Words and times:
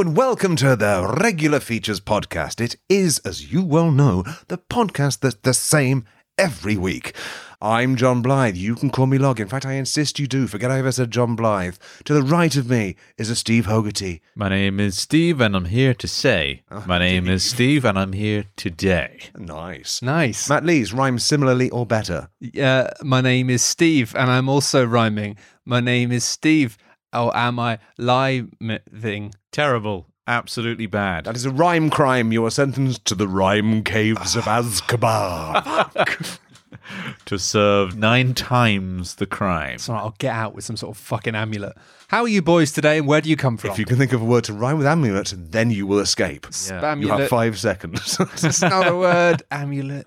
Hello 0.00 0.08
and 0.08 0.16
welcome 0.16 0.56
to 0.56 0.76
the 0.76 1.14
Regular 1.20 1.60
Features 1.60 2.00
Podcast. 2.00 2.58
It 2.58 2.76
is, 2.88 3.18
as 3.18 3.52
you 3.52 3.62
well 3.62 3.90
know, 3.90 4.24
the 4.48 4.56
podcast 4.56 5.20
that's 5.20 5.36
the 5.42 5.52
same 5.52 6.06
every 6.38 6.78
week. 6.78 7.14
I'm 7.60 7.96
Jon 7.96 8.22
Blyth. 8.22 8.56
You 8.56 8.76
can 8.76 8.88
call 8.88 9.04
me 9.04 9.18
Log. 9.18 9.40
In 9.40 9.48
fact, 9.48 9.66
I 9.66 9.74
insist 9.74 10.18
you 10.18 10.26
do. 10.26 10.46
Forget 10.46 10.70
I 10.70 10.78
ever 10.78 10.90
said 10.90 11.10
Jon 11.10 11.36
Blyth. 11.36 11.76
To 12.04 12.14
the 12.14 12.22
right 12.22 12.56
of 12.56 12.70
me 12.70 12.96
is 13.18 13.28
a 13.28 13.36
Steve 13.36 13.66
Hogarty. 13.66 14.22
My 14.34 14.48
name 14.48 14.80
is 14.80 14.96
Steve, 14.96 15.38
and 15.38 15.54
I'm 15.54 15.66
here 15.66 15.92
to 15.92 16.08
say, 16.08 16.62
My 16.86 16.98
name 16.98 17.28
is 17.28 17.44
Steve, 17.44 17.84
and 17.84 17.98
I'm 17.98 18.14
here 18.14 18.46
today. 18.56 19.18
Nice. 19.36 20.00
Nice. 20.00 20.48
Matt 20.48 20.64
Lees 20.64 20.94
rhymes 20.94 21.26
similarly 21.26 21.68
or 21.68 21.84
better. 21.84 22.30
Uh, 22.58 22.88
my 23.02 23.20
name 23.20 23.50
is 23.50 23.62
Steve, 23.62 24.14
and 24.16 24.30
I'm 24.30 24.48
also 24.48 24.82
rhyming. 24.82 25.36
My 25.66 25.80
name 25.80 26.10
is 26.10 26.24
Steve. 26.24 26.78
Oh, 27.12 27.32
am 27.34 27.58
I 27.58 27.78
living? 27.98 29.34
Terrible. 29.52 30.06
Absolutely 30.26 30.86
bad. 30.86 31.24
That 31.24 31.34
is 31.36 31.44
a 31.44 31.50
rhyme 31.50 31.90
crime. 31.90 32.30
You 32.32 32.44
are 32.46 32.50
sentenced 32.50 33.04
to 33.06 33.14
the 33.16 33.26
rhyme 33.26 33.82
caves 33.82 34.36
of 34.36 34.44
Azkaban. 34.46 36.38
to 37.24 37.38
serve 37.38 37.96
nine 37.96 38.34
times 38.34 39.16
the 39.16 39.26
crime. 39.26 39.78
So 39.78 39.92
I'll 39.94 40.14
get 40.18 40.34
out 40.34 40.54
with 40.54 40.64
some 40.64 40.76
sort 40.76 40.96
of 40.96 41.02
fucking 41.02 41.34
amulet. 41.34 41.76
How 42.08 42.22
are 42.22 42.28
you 42.28 42.42
boys 42.42 42.72
today, 42.72 42.98
and 42.98 43.06
where 43.06 43.20
do 43.20 43.28
you 43.28 43.36
come 43.36 43.56
from? 43.56 43.70
if 43.70 43.78
you 43.78 43.84
can 43.84 43.96
think 43.96 44.12
of 44.12 44.22
a 44.22 44.24
word 44.24 44.44
to 44.44 44.52
rhyme 44.52 44.78
with 44.78 44.86
amulet, 44.86 45.34
then 45.36 45.70
you 45.70 45.86
will 45.86 45.98
escape. 46.00 46.46
Yeah. 46.68 46.94
You 46.94 47.08
have 47.08 47.28
five 47.28 47.58
seconds. 47.58 48.18
It's 48.42 48.62
not 48.62 48.86
a 48.86 48.96
word. 48.96 49.42
Amulet. 49.50 50.06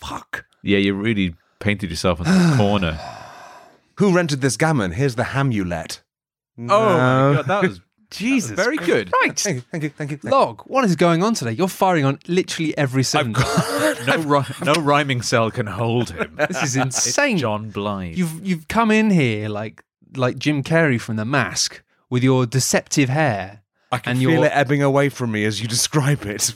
Fuck. 0.00 0.44
Yeah, 0.62 0.78
you 0.78 0.94
really 0.94 1.34
painted 1.60 1.90
yourself 1.90 2.20
into 2.20 2.30
the 2.32 2.56
corner. 2.56 3.00
Who 3.96 4.12
rented 4.14 4.40
this 4.40 4.56
gammon? 4.56 4.92
Here's 4.92 5.14
the 5.14 5.24
hamulet. 5.24 6.01
Oh 6.58 6.62
my 6.66 6.66
god, 7.36 7.46
that 7.46 7.62
was 7.62 7.80
Jesus. 8.10 8.50
very 8.52 8.76
good. 8.76 9.10
Right. 9.22 9.38
Thank 9.38 9.56
you, 9.56 9.60
thank 9.70 9.82
you, 9.84 9.88
thank 9.90 10.10
you. 10.10 10.16
Thank. 10.18 10.32
Log, 10.32 10.62
what 10.66 10.84
is 10.84 10.96
going 10.96 11.22
on 11.22 11.34
today? 11.34 11.52
You're 11.52 11.68
firing 11.68 12.04
on 12.04 12.18
literally 12.28 12.76
every 12.76 13.02
cylinder. 13.02 13.40
no, 14.06 14.18
ri- 14.18 14.54
no 14.64 14.74
rhyming 14.74 15.22
cell 15.22 15.50
can 15.50 15.66
hold 15.66 16.10
him. 16.10 16.36
This 16.48 16.62
is 16.62 16.76
insane. 16.76 17.34
It's 17.34 17.40
Jon 17.42 17.70
Blyth. 17.72 18.16
You've 18.16 18.46
you've 18.46 18.68
come 18.68 18.90
in 18.90 19.10
here 19.10 19.48
like 19.48 19.82
like 20.14 20.38
Jim 20.38 20.62
Carrey 20.62 21.00
from 21.00 21.16
The 21.16 21.24
Mask 21.24 21.82
with 22.10 22.22
your 22.22 22.44
deceptive 22.46 23.08
hair. 23.08 23.62
I 23.90 23.98
can 23.98 24.10
and 24.12 24.18
feel 24.20 24.30
you're- 24.30 24.46
it 24.46 24.52
ebbing 24.54 24.82
away 24.82 25.08
from 25.08 25.32
me 25.32 25.44
as 25.46 25.60
you 25.62 25.68
describe 25.68 26.24
it. 26.26 26.54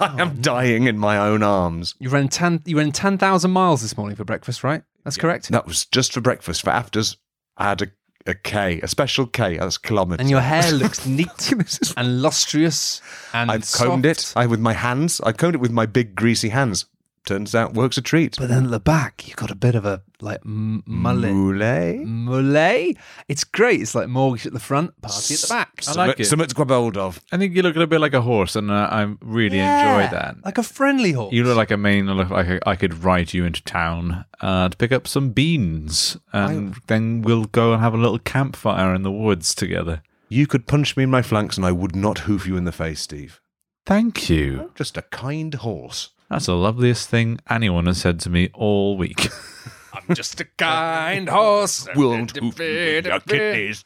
I 0.00 0.14
Oh, 0.14 0.18
am 0.20 0.40
dying 0.40 0.84
in 0.84 0.96
my 0.96 1.18
own 1.18 1.42
arms. 1.42 1.96
You 1.98 2.08
ran 2.08 2.28
ten. 2.28 2.62
You 2.64 2.78
ran 2.78 2.92
ten 2.92 3.18
thousand 3.18 3.50
miles 3.50 3.82
this 3.82 3.96
morning 3.96 4.14
for 4.14 4.24
breakfast, 4.24 4.62
right? 4.62 4.82
That's 5.02 5.16
correct. 5.16 5.48
That 5.48 5.66
was 5.66 5.86
just 5.86 6.12
for 6.12 6.20
breakfast. 6.20 6.62
For 6.62 6.70
afters, 6.70 7.16
I 7.56 7.64
had 7.70 7.82
a, 7.82 7.86
a 8.28 8.34
K, 8.34 8.80
a 8.80 8.88
special 8.88 9.26
K. 9.26 9.56
That's 9.56 9.78
kilometres. 9.78 10.20
And 10.20 10.30
your 10.30 10.40
hair 10.40 10.70
looks 10.70 11.06
neat 11.18 11.52
and 11.96 12.22
lustrous 12.22 13.00
and 13.32 13.50
I've 13.50 13.70
combed 13.72 14.06
it. 14.06 14.32
I 14.36 14.46
with 14.46 14.60
my 14.60 14.74
hands. 14.74 15.20
I 15.22 15.32
combed 15.32 15.54
it 15.54 15.60
with 15.60 15.72
my 15.72 15.86
big 15.86 16.14
greasy 16.14 16.50
hands. 16.50 16.84
Turns 17.28 17.54
out 17.54 17.74
works 17.74 17.98
a 17.98 18.00
treat. 18.00 18.38
But 18.38 18.48
then 18.48 18.64
at 18.64 18.70
the 18.70 18.80
back, 18.80 19.28
you've 19.28 19.36
got 19.36 19.50
a 19.50 19.54
bit 19.54 19.74
of 19.74 19.84
a 19.84 20.00
like 20.22 20.40
m- 20.46 20.82
mullet. 20.86 21.30
Moulet? 21.30 22.06
Mullet. 22.06 22.96
It's 23.28 23.44
great. 23.44 23.82
It's 23.82 23.94
like 23.94 24.08
mortgage 24.08 24.46
at 24.46 24.54
the 24.54 24.58
front, 24.58 24.98
party 25.02 25.34
at 25.34 25.40
the 25.40 25.46
back. 25.46 25.82
I 25.86 25.92
like 25.92 26.18
it. 26.20 26.24
Something 26.24 26.48
to 26.48 26.54
grab 26.54 26.70
hold 26.70 26.96
of. 26.96 27.20
I 27.30 27.36
think 27.36 27.54
you 27.54 27.60
look 27.60 27.74
a 27.76 27.78
little 27.80 27.90
bit 27.90 28.00
like 28.00 28.14
a 28.14 28.22
horse, 28.22 28.56
and 28.56 28.70
uh, 28.70 28.88
I 28.90 29.14
really 29.20 29.58
enjoy 29.58 30.08
that. 30.10 30.36
Like 30.42 30.56
a 30.56 30.62
friendly 30.62 31.12
horse. 31.12 31.34
You 31.34 31.44
look 31.44 31.58
like 31.58 31.70
a 31.70 31.76
man. 31.76 32.06
Look 32.06 32.30
like 32.30 32.48
I- 32.64 32.70
I 32.70 32.76
could 32.76 33.04
ride 33.04 33.34
you 33.34 33.44
into 33.44 33.62
town 33.62 34.24
uh, 34.40 34.70
to 34.70 34.76
pick 34.78 34.90
up 34.90 35.06
some 35.06 35.28
beans, 35.28 36.16
and 36.32 36.76
then 36.86 37.20
we'll 37.20 37.44
go 37.44 37.74
and 37.74 37.82
have 37.82 37.92
a 37.92 37.98
little 37.98 38.18
campfire 38.18 38.94
in 38.94 39.02
the 39.02 39.12
woods 39.12 39.54
together. 39.54 40.02
You 40.30 40.46
could 40.46 40.66
punch 40.66 40.96
me 40.96 41.02
in 41.04 41.10
my 41.10 41.20
flanks 41.20 41.58
and 41.58 41.66
I 41.66 41.72
would 41.72 41.94
not 41.94 42.20
hoof 42.20 42.46
you 42.46 42.56
in 42.56 42.64
the 42.64 42.72
face, 42.72 43.00
Steve. 43.02 43.42
Thank 43.84 44.30
you. 44.30 44.72
Just 44.74 44.96
a 44.96 45.02
kind 45.02 45.52
horse. 45.54 46.08
That's 46.30 46.46
the 46.46 46.54
loveliest 46.56 47.08
thing 47.08 47.38
anyone 47.48 47.86
has 47.86 47.98
said 47.98 48.20
to 48.20 48.30
me 48.30 48.50
all 48.54 48.96
week. 48.96 49.28
I'm 49.94 50.14
just 50.14 50.40
a 50.40 50.44
kind 50.58 51.28
horse. 51.28 51.88
Won't 51.96 52.36
hoof 52.36 52.58
you 52.58 52.66
in 52.98 53.04
your 53.06 53.20
kidneys. 53.20 53.84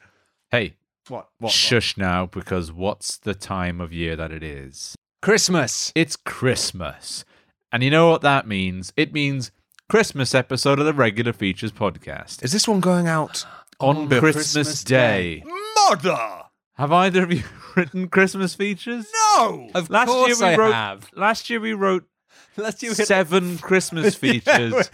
hey, 0.50 0.74
What? 1.08 1.28
What? 1.38 1.52
shush 1.52 1.96
now, 1.96 2.26
because 2.26 2.72
what's 2.72 3.16
the 3.18 3.34
time 3.34 3.80
of 3.80 3.92
year 3.92 4.16
that 4.16 4.32
it 4.32 4.42
is? 4.42 4.96
Christmas. 5.20 5.92
It's 5.94 6.16
Christmas. 6.16 7.24
And 7.70 7.82
you 7.82 7.90
know 7.90 8.10
what 8.10 8.22
that 8.22 8.46
means? 8.46 8.92
It 8.96 9.12
means 9.12 9.52
Christmas 9.88 10.34
episode 10.34 10.78
of 10.80 10.84
the 10.84 10.92
Regular 10.92 11.32
Features 11.32 11.70
podcast 11.72 12.42
Is 12.42 12.52
this 12.52 12.66
one 12.66 12.80
going 12.80 13.06
out? 13.06 13.46
on 13.78 14.08
the 14.08 14.18
Christmas, 14.20 14.52
Christmas 14.52 14.84
Day. 14.84 15.42
Mother! 15.88 16.42
Have 16.76 16.92
either 16.92 17.24
of 17.24 17.32
you 17.32 17.42
written 17.76 18.08
Christmas 18.08 18.54
features? 18.54 19.06
No! 19.36 19.68
Of 19.74 19.90
Last 19.90 20.08
course 20.08 20.40
year 20.40 20.48
we 20.48 20.54
I 20.54 20.56
wrote. 20.56 20.72
have. 20.74 21.08
Last 21.14 21.48
year 21.50 21.60
we 21.60 21.72
wrote 21.72 22.04
Let's 22.56 22.78
do 22.78 22.90
it. 22.90 22.94
seven 23.06 23.58
Christmas 23.58 24.14
features 24.14 24.90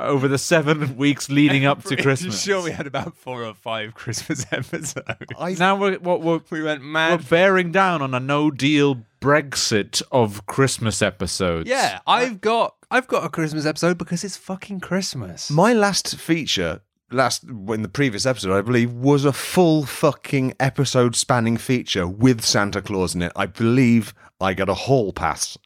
over 0.00 0.26
the 0.28 0.38
seven 0.38 0.96
weeks 0.96 1.28
leading 1.30 1.64
up 1.64 1.84
to 1.84 1.96
Christmas. 2.02 2.42
Sure, 2.42 2.62
we 2.62 2.70
had 2.72 2.86
about 2.86 3.16
four 3.16 3.44
or 3.44 3.54
five 3.54 3.94
Christmas 3.94 4.44
episodes. 4.52 4.94
I, 5.38 5.52
Now 5.54 5.76
we're 5.76 5.98
what 5.98 6.22
we're, 6.22 6.40
we 6.50 6.62
went 6.62 6.82
mad. 6.82 7.20
we're 7.20 7.28
bearing 7.28 7.72
down 7.72 8.02
on 8.02 8.14
a 8.14 8.20
no 8.20 8.50
deal 8.50 9.02
Brexit 9.20 10.02
of 10.12 10.46
Christmas 10.46 11.02
episodes. 11.02 11.68
Yeah, 11.68 12.00
I've 12.06 12.40
got 12.40 12.74
I've 12.90 13.06
got 13.06 13.24
a 13.24 13.28
Christmas 13.28 13.66
episode 13.66 13.98
because 13.98 14.24
it's 14.24 14.36
fucking 14.36 14.80
Christmas. 14.80 15.50
my 15.50 15.72
last 15.72 16.16
feature, 16.16 16.80
last 17.10 17.44
in 17.44 17.82
the 17.82 17.88
previous 17.88 18.26
episode, 18.26 18.56
I 18.56 18.62
believe, 18.62 18.92
was 18.92 19.24
a 19.24 19.32
full 19.32 19.84
fucking 19.84 20.54
episode 20.58 21.14
spanning 21.16 21.56
feature 21.56 22.06
with 22.06 22.42
Santa 22.44 22.80
Claus 22.80 23.14
in 23.14 23.22
it. 23.22 23.32
I 23.36 23.46
believe 23.46 24.14
I 24.40 24.54
got 24.54 24.68
a 24.68 24.74
hall 24.74 25.12
pass 25.12 25.58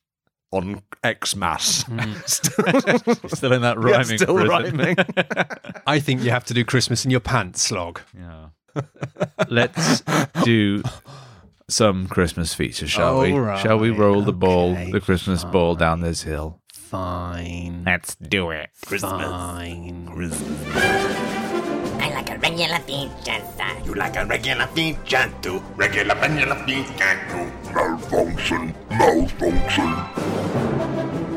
on 0.53 0.83
Xmas. 1.05 1.85
Mm-hmm. 1.85 3.27
still 3.35 3.53
in 3.53 3.63
that 3.63 3.77
Yeah, 3.79 3.91
rhyming. 3.97 4.19
still 4.19 4.35
prison. 4.37 4.49
rhyming. 4.77 4.97
I 5.87 5.99
think 5.99 6.23
you 6.23 6.31
have 6.31 6.45
to 6.45 6.55
do 6.55 6.65
Christmas 6.65 7.05
in 7.05 7.11
your 7.11 7.21
pants, 7.21 7.71
log. 7.73 8.01
Yeah. 8.17 8.49
Let's 9.49 10.03
do 10.45 10.83
some 11.69 12.07
Christmas 12.07 12.55
features, 12.55 12.91
shall 12.91 13.21
we? 13.21 13.33
All 13.33 13.57
Shall 13.57 13.79
we 13.79 13.91
right, 13.91 13.99
roll 13.99 14.23
the 14.23 14.33
ball, 14.33 14.75
the 14.75 15.01
Christmas 15.01 15.45
ball 15.45 15.75
down 15.75 16.01
this 16.01 16.23
hill? 16.23 16.61
Fine. 16.73 17.85
Let's 17.87 18.15
do 18.17 18.51
it. 18.51 18.71
Fine. 18.75 20.09
I 22.03 22.11
like 22.15 22.31
a 22.31 22.39
regular 22.39 22.81
feature, 22.81 23.41
sir. 23.57 23.81
You 23.85 23.95
like 23.95 24.17
a 24.17 24.27
regular 24.27 24.67
feature 24.67 25.33
too? 25.41 25.63
Regular, 25.77 26.17
regular 26.17 26.57
feature 26.67 27.21
too. 27.31 27.73
Malfunction, 27.73 28.75
malfunction. 28.91 29.85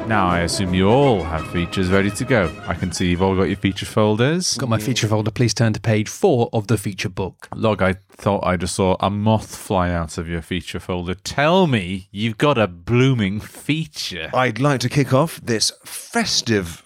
Now 0.08 0.28
I 0.28 0.40
assume 0.40 0.74
you 0.74 0.90
all 0.90 1.22
have 1.22 1.46
features 1.52 1.92
ready 1.92 2.10
to 2.10 2.26
go. 2.26 2.52
I 2.68 2.74
can 2.74 2.92
see 2.92 3.12
you've 3.12 3.22
all 3.22 3.36
got 3.36 3.44
your 3.44 3.58
feature 3.58 3.86
folders. 3.86 4.58
Got 4.58 4.70
my 4.70 4.80
feature 4.80 5.08
folder. 5.08 5.30
Please 5.30 5.54
turn 5.54 5.74
to 5.74 5.80
page 5.80 6.10
four 6.10 6.50
of 6.52 6.66
the 6.66 6.80
feature 6.80 7.10
book. 7.10 7.48
Log, 7.54 7.84
I 7.84 7.98
thought 8.10 8.44
I 8.44 8.58
just 8.58 8.74
saw 8.76 8.98
a 9.00 9.12
moth 9.12 9.56
fly 9.56 9.92
out 9.92 10.18
of 10.18 10.28
your 10.28 10.42
feature 10.42 10.80
folder. 10.80 11.14
Tell 11.14 11.68
me 11.68 12.08
you've 12.12 12.40
got 12.40 12.58
a 12.58 12.68
blooming 12.68 13.40
feature. 13.40 14.32
I'd 14.34 14.60
like 14.60 14.80
to 14.80 14.90
kick 14.90 15.14
off 15.14 15.40
this 15.44 15.72
festive. 15.86 16.85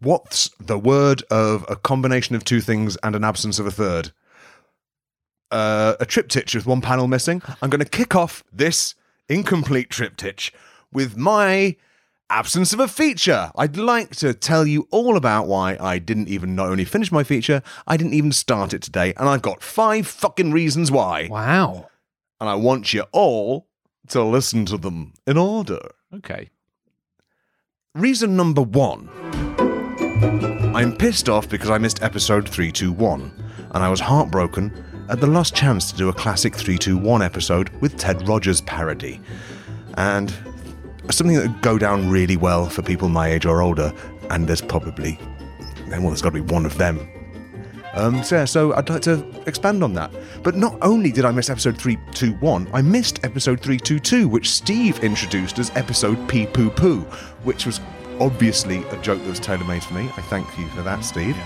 What's 0.00 0.50
the 0.60 0.78
word 0.78 1.24
of 1.28 1.64
a 1.68 1.74
combination 1.74 2.36
of 2.36 2.44
two 2.44 2.60
things 2.60 2.96
and 3.02 3.16
an 3.16 3.24
absence 3.24 3.58
of 3.58 3.66
a 3.66 3.70
third? 3.72 4.12
Uh, 5.50 5.96
a 5.98 6.06
triptych 6.06 6.54
with 6.54 6.66
one 6.66 6.80
panel 6.80 7.08
missing. 7.08 7.42
I'm 7.60 7.70
going 7.70 7.82
to 7.82 7.88
kick 7.88 8.14
off 8.14 8.44
this 8.52 8.94
incomplete 9.28 9.90
triptych 9.90 10.52
with 10.92 11.16
my 11.16 11.76
absence 12.30 12.72
of 12.72 12.78
a 12.78 12.86
feature. 12.86 13.50
I'd 13.56 13.76
like 13.76 14.14
to 14.16 14.34
tell 14.34 14.66
you 14.66 14.86
all 14.92 15.16
about 15.16 15.48
why 15.48 15.76
I 15.80 15.98
didn't 15.98 16.28
even 16.28 16.54
not 16.54 16.68
only 16.68 16.84
finish 16.84 17.10
my 17.10 17.24
feature, 17.24 17.60
I 17.86 17.96
didn't 17.96 18.14
even 18.14 18.30
start 18.30 18.72
it 18.72 18.82
today, 18.82 19.14
and 19.16 19.28
I've 19.28 19.42
got 19.42 19.64
five 19.64 20.06
fucking 20.06 20.52
reasons 20.52 20.92
why. 20.92 21.26
Wow. 21.28 21.88
And 22.40 22.48
I 22.48 22.54
want 22.54 22.92
you 22.92 23.04
all 23.10 23.66
to 24.08 24.22
listen 24.22 24.64
to 24.66 24.78
them 24.78 25.14
in 25.26 25.36
order. 25.36 25.80
Okay. 26.14 26.50
Reason 27.94 28.36
number 28.36 28.62
one 28.62 29.08
I'm 30.20 30.96
pissed 30.96 31.28
off 31.28 31.48
because 31.48 31.70
I 31.70 31.78
missed 31.78 32.02
episode 32.02 32.48
321, 32.48 33.32
and 33.70 33.84
I 33.84 33.88
was 33.88 34.00
heartbroken 34.00 34.72
at 35.08 35.20
the 35.20 35.26
lost 35.28 35.54
chance 35.54 35.90
to 35.92 35.96
do 35.96 36.08
a 36.08 36.12
classic 36.12 36.54
321 36.54 37.22
episode 37.22 37.68
with 37.80 37.96
Ted 37.96 38.26
Rogers 38.28 38.60
parody. 38.62 39.20
And 39.96 40.32
something 41.10 41.36
that 41.36 41.46
would 41.46 41.62
go 41.62 41.78
down 41.78 42.10
really 42.10 42.36
well 42.36 42.68
for 42.68 42.82
people 42.82 43.08
my 43.08 43.28
age 43.28 43.46
or 43.46 43.62
older, 43.62 43.92
and 44.30 44.48
there's 44.48 44.60
probably, 44.60 45.18
well, 45.88 46.00
there's 46.00 46.22
got 46.22 46.30
to 46.30 46.42
be 46.42 46.52
one 46.52 46.66
of 46.66 46.76
them. 46.78 47.08
Um, 47.94 48.22
so, 48.24 48.36
yeah, 48.36 48.44
so 48.44 48.74
I'd 48.74 48.90
like 48.90 49.02
to 49.02 49.24
expand 49.46 49.84
on 49.84 49.94
that. 49.94 50.12
But 50.42 50.56
not 50.56 50.76
only 50.82 51.12
did 51.12 51.24
I 51.24 51.30
miss 51.30 51.48
episode 51.48 51.78
321, 51.78 52.68
I 52.72 52.82
missed 52.82 53.24
episode 53.24 53.60
322, 53.60 54.28
which 54.28 54.50
Steve 54.50 54.98
introduced 55.04 55.58
as 55.60 55.70
episode 55.76 56.28
Pee 56.28 56.46
Poo 56.46 56.70
Poo, 56.70 57.02
which 57.44 57.66
was 57.66 57.80
obviously 58.20 58.84
a 58.84 58.96
joke 58.98 59.20
that 59.22 59.28
was 59.28 59.40
tailor 59.40 59.64
made 59.64 59.82
for 59.82 59.94
me. 59.94 60.10
I 60.16 60.22
thank 60.22 60.58
you 60.58 60.66
for 60.68 60.82
that, 60.82 61.04
Steve. 61.04 61.36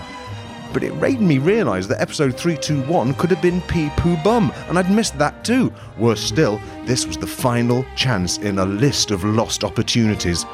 but 0.73 0.83
it 0.83 0.95
made 0.95 1.21
me 1.21 1.37
realise 1.37 1.85
that 1.87 2.01
episode 2.01 2.35
321 2.35 3.13
could 3.13 3.29
have 3.29 3.41
been 3.41 3.61
Pee 3.61 3.91
Poo 3.95 4.17
Bum, 4.23 4.51
and 4.67 4.77
I'd 4.79 4.91
missed 4.91 5.17
that 5.19 5.45
too. 5.45 5.71
Worse 5.97 6.21
still, 6.21 6.59
this 6.85 7.05
was 7.05 7.17
the 7.17 7.27
final 7.27 7.85
chance 7.95 8.39
in 8.39 8.57
a 8.57 8.65
list 8.65 9.11
of 9.11 9.23
lost 9.23 9.63
opportunities. 9.63 10.45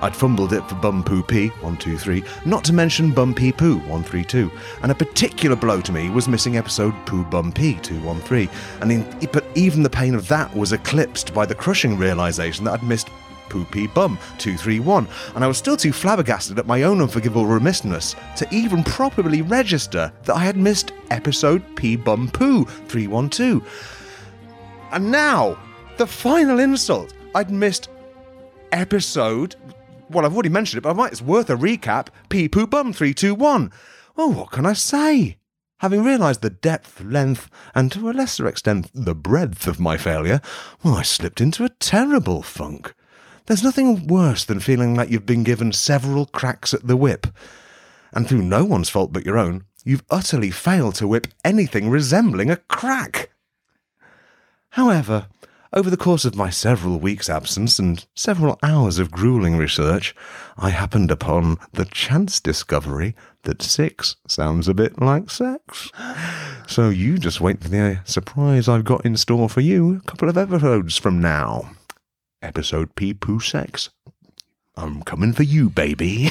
I'd 0.00 0.14
fumbled 0.14 0.52
it 0.52 0.62
for 0.68 0.74
Bum 0.76 1.02
Poo 1.02 1.22
Pee, 1.22 1.48
123, 1.48 2.22
not 2.44 2.62
to 2.64 2.72
mention 2.72 3.10
Bum 3.10 3.34
Pee 3.34 3.52
Poo, 3.52 3.76
132, 3.78 4.50
and 4.82 4.92
a 4.92 4.94
particular 4.94 5.56
blow 5.56 5.80
to 5.80 5.92
me 5.92 6.10
was 6.10 6.28
missing 6.28 6.56
episode 6.56 6.94
Poo 7.06 7.24
Bum 7.24 7.50
Pee, 7.50 7.74
213, 7.82 8.48
and 8.80 8.92
in, 8.92 9.28
but 9.32 9.44
even 9.54 9.82
the 9.82 9.90
pain 9.90 10.14
of 10.14 10.28
that 10.28 10.54
was 10.54 10.72
eclipsed 10.72 11.32
by 11.32 11.46
the 11.46 11.54
crushing 11.54 11.96
realisation 11.96 12.64
that 12.64 12.74
I'd 12.74 12.82
missed 12.82 13.08
Poopy 13.48 13.86
Bum 13.88 14.16
231, 14.38 15.06
and 15.34 15.44
I 15.44 15.46
was 15.46 15.58
still 15.58 15.76
too 15.76 15.92
flabbergasted 15.92 16.58
at 16.58 16.66
my 16.66 16.82
own 16.82 17.00
unforgivable 17.00 17.46
remissness 17.46 18.16
to 18.36 18.48
even 18.52 18.84
properly 18.84 19.42
register 19.42 20.12
that 20.24 20.36
I 20.36 20.44
had 20.44 20.56
missed 20.56 20.92
episode 21.10 21.62
P 21.76 21.96
Bum 21.96 22.28
Poo 22.28 22.64
312. 22.64 23.62
And 24.92 25.10
now, 25.10 25.58
the 25.96 26.06
final 26.06 26.60
insult, 26.60 27.14
I'd 27.34 27.50
missed 27.50 27.88
episode. 28.72 29.56
Well, 30.10 30.24
I've 30.24 30.34
already 30.34 30.48
mentioned 30.48 30.78
it, 30.78 30.82
but 30.82 30.90
I 30.90 30.94
might, 30.94 31.12
it's 31.12 31.22
worth 31.22 31.50
a 31.50 31.56
recap. 31.56 32.08
P 32.28 32.48
Poo 32.48 32.66
Bum 32.66 32.92
321. 32.92 33.72
Oh, 34.16 34.28
what 34.28 34.50
can 34.50 34.66
I 34.66 34.74
say? 34.74 35.38
Having 35.78 36.04
realised 36.04 36.40
the 36.40 36.50
depth, 36.50 37.00
length, 37.02 37.50
and 37.74 37.90
to 37.92 38.08
a 38.08 38.12
lesser 38.12 38.46
extent 38.46 38.90
the 38.94 39.14
breadth 39.14 39.66
of 39.66 39.80
my 39.80 39.96
failure, 39.96 40.40
well, 40.82 40.94
I 40.94 41.02
slipped 41.02 41.40
into 41.40 41.64
a 41.64 41.68
terrible 41.68 42.42
funk. 42.42 42.94
There's 43.46 43.62
nothing 43.62 44.06
worse 44.06 44.42
than 44.42 44.60
feeling 44.60 44.94
like 44.94 45.10
you've 45.10 45.26
been 45.26 45.44
given 45.44 45.70
several 45.72 46.24
cracks 46.24 46.72
at 46.72 46.86
the 46.86 46.96
whip. 46.96 47.26
And 48.10 48.26
through 48.26 48.40
no 48.40 48.64
one's 48.64 48.88
fault 48.88 49.12
but 49.12 49.26
your 49.26 49.36
own, 49.36 49.64
you've 49.84 50.04
utterly 50.08 50.50
failed 50.50 50.94
to 50.96 51.08
whip 51.08 51.26
anything 51.44 51.90
resembling 51.90 52.50
a 52.50 52.56
crack. 52.56 53.28
However, 54.70 55.26
over 55.74 55.90
the 55.90 55.98
course 55.98 56.24
of 56.24 56.34
my 56.34 56.48
several 56.48 56.98
weeks' 56.98 57.28
absence 57.28 57.78
and 57.78 58.06
several 58.14 58.58
hours 58.62 58.98
of 58.98 59.10
grueling 59.10 59.58
research, 59.58 60.14
I 60.56 60.70
happened 60.70 61.10
upon 61.10 61.58
the 61.72 61.84
chance 61.84 62.40
discovery 62.40 63.14
that 63.42 63.60
six 63.60 64.16
sounds 64.26 64.68
a 64.68 64.74
bit 64.74 65.02
like 65.02 65.28
sex. 65.28 65.90
So 66.66 66.88
you 66.88 67.18
just 67.18 67.42
wait 67.42 67.60
for 67.60 67.68
the 67.68 68.00
surprise 68.04 68.68
I've 68.68 68.84
got 68.84 69.04
in 69.04 69.18
store 69.18 69.50
for 69.50 69.60
you 69.60 69.96
a 69.96 70.08
couple 70.08 70.30
of 70.30 70.38
episodes 70.38 70.96
from 70.96 71.20
now 71.20 71.68
episode 72.44 72.94
Pee 72.94 73.14
Poo 73.14 73.40
Sex. 73.40 73.90
I'm 74.76 75.02
coming 75.02 75.32
for 75.32 75.42
you, 75.42 75.70
baby. 75.70 76.30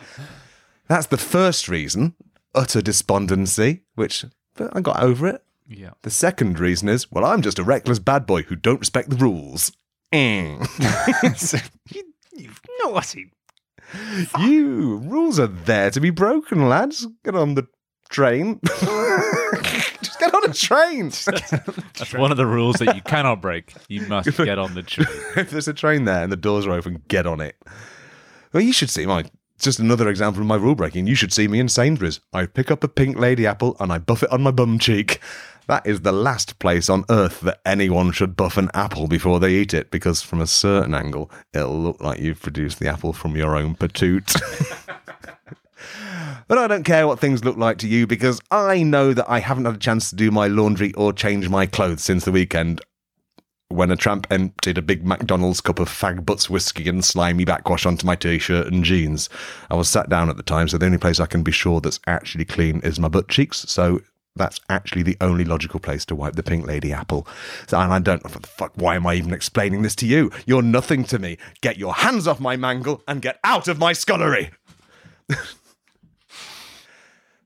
That's 0.88 1.06
the 1.06 1.18
first 1.18 1.68
reason, 1.68 2.14
utter 2.54 2.80
despondency, 2.80 3.82
which 3.94 4.24
but 4.54 4.76
I 4.76 4.80
got 4.80 5.02
over 5.02 5.28
it. 5.28 5.42
Yeah. 5.68 5.90
The 6.02 6.10
second 6.10 6.58
reason 6.58 6.88
is, 6.88 7.10
well, 7.10 7.24
I'm 7.24 7.42
just 7.42 7.58
a 7.58 7.64
reckless 7.64 7.98
bad 7.98 8.26
boy 8.26 8.42
who 8.42 8.56
don't 8.56 8.80
respect 8.80 9.10
the 9.10 9.16
rules. 9.16 9.72
Eh. 10.12 10.58
you, 11.90 12.12
you 12.32 12.50
naughty. 12.82 13.30
you 14.40 14.96
rules 14.96 15.38
are 15.38 15.46
there 15.46 15.90
to 15.90 16.00
be 16.00 16.10
broken, 16.10 16.68
lads. 16.68 17.06
Get 17.24 17.36
on 17.36 17.54
the 17.54 17.68
train. 18.08 18.60
get 20.20 20.34
on 20.34 20.50
a 20.50 20.52
train. 20.52 21.08
That's 21.98 22.14
one 22.14 22.30
of 22.30 22.36
the 22.36 22.46
rules 22.46 22.76
that 22.76 22.94
you 22.94 23.02
cannot 23.02 23.40
break. 23.40 23.74
You 23.88 24.02
must 24.02 24.36
get 24.36 24.58
on 24.58 24.74
the 24.74 24.82
train. 24.82 25.08
if 25.36 25.50
there's 25.50 25.68
a 25.68 25.74
train 25.74 26.04
there 26.04 26.22
and 26.22 26.30
the 26.30 26.36
doors 26.36 26.66
are 26.66 26.72
open, 26.72 27.02
get 27.08 27.26
on 27.26 27.40
it. 27.40 27.56
Well, 28.52 28.62
you 28.62 28.72
should 28.72 28.90
see 28.90 29.06
my. 29.06 29.24
Just 29.58 29.78
another 29.78 30.08
example 30.08 30.40
of 30.40 30.46
my 30.46 30.56
rule 30.56 30.74
breaking. 30.74 31.06
You 31.06 31.14
should 31.14 31.34
see 31.34 31.46
me 31.46 31.60
in 31.60 31.68
Sainsbury's. 31.68 32.20
I 32.32 32.46
pick 32.46 32.70
up 32.70 32.82
a 32.82 32.88
pink 32.88 33.18
lady 33.18 33.46
apple 33.46 33.76
and 33.78 33.92
I 33.92 33.98
buff 33.98 34.22
it 34.22 34.32
on 34.32 34.40
my 34.40 34.50
bum 34.50 34.78
cheek. 34.78 35.20
That 35.66 35.86
is 35.86 36.00
the 36.00 36.12
last 36.12 36.58
place 36.58 36.88
on 36.88 37.04
earth 37.10 37.42
that 37.42 37.60
anyone 37.66 38.10
should 38.10 38.36
buff 38.36 38.56
an 38.56 38.70
apple 38.72 39.06
before 39.06 39.38
they 39.38 39.52
eat 39.52 39.74
it, 39.74 39.90
because 39.90 40.22
from 40.22 40.40
a 40.40 40.46
certain 40.46 40.94
angle, 40.94 41.30
it'll 41.52 41.78
look 41.78 42.00
like 42.00 42.18
you've 42.18 42.40
produced 42.40 42.80
the 42.80 42.88
apple 42.88 43.12
from 43.12 43.36
your 43.36 43.54
own 43.54 43.76
patoot. 43.76 44.34
But 46.48 46.58
I 46.58 46.66
don't 46.66 46.84
care 46.84 47.06
what 47.06 47.20
things 47.20 47.44
look 47.44 47.56
like 47.56 47.78
to 47.78 47.88
you 47.88 48.06
because 48.06 48.40
I 48.50 48.82
know 48.82 49.12
that 49.12 49.30
I 49.30 49.40
haven't 49.40 49.66
had 49.66 49.74
a 49.74 49.78
chance 49.78 50.10
to 50.10 50.16
do 50.16 50.30
my 50.30 50.46
laundry 50.46 50.92
or 50.94 51.12
change 51.12 51.48
my 51.48 51.66
clothes 51.66 52.02
since 52.02 52.24
the 52.24 52.32
weekend 52.32 52.80
when 53.68 53.92
a 53.92 53.96
tramp 53.96 54.26
emptied 54.30 54.78
a 54.78 54.82
big 54.82 55.06
McDonald's 55.06 55.60
cup 55.60 55.78
of 55.78 55.88
fag 55.88 56.26
butts 56.26 56.50
whiskey 56.50 56.88
and 56.88 57.04
slimy 57.04 57.44
backwash 57.44 57.86
onto 57.86 58.04
my 58.04 58.16
t-shirt 58.16 58.66
and 58.66 58.82
jeans. 58.82 59.28
I 59.70 59.76
was 59.76 59.88
sat 59.88 60.08
down 60.08 60.28
at 60.28 60.36
the 60.36 60.42
time, 60.42 60.66
so 60.66 60.76
the 60.76 60.86
only 60.86 60.98
place 60.98 61.20
I 61.20 61.26
can 61.26 61.44
be 61.44 61.52
sure 61.52 61.80
that's 61.80 62.00
actually 62.08 62.44
clean 62.44 62.80
is 62.80 62.98
my 62.98 63.06
butt 63.06 63.28
cheeks. 63.28 63.58
So 63.68 64.00
that's 64.34 64.60
actually 64.68 65.02
the 65.02 65.16
only 65.20 65.44
logical 65.44 65.78
place 65.78 66.04
to 66.06 66.16
wipe 66.16 66.34
the 66.34 66.42
pink 66.42 66.66
lady 66.66 66.92
apple. 66.92 67.28
So, 67.68 67.78
and 67.78 67.92
I 67.92 68.00
don't 68.00 68.24
know 68.24 68.30
what 68.30 68.42
the 68.42 68.48
fuck. 68.48 68.72
Why 68.74 68.96
am 68.96 69.06
I 69.06 69.14
even 69.14 69.32
explaining 69.32 69.82
this 69.82 69.94
to 69.96 70.06
you? 70.06 70.32
You're 70.46 70.62
nothing 70.62 71.04
to 71.04 71.18
me. 71.20 71.38
Get 71.60 71.78
your 71.78 71.94
hands 71.94 72.26
off 72.26 72.40
my 72.40 72.56
mangle 72.56 73.02
and 73.06 73.22
get 73.22 73.38
out 73.44 73.68
of 73.68 73.78
my 73.78 73.92
scullery. 73.92 74.50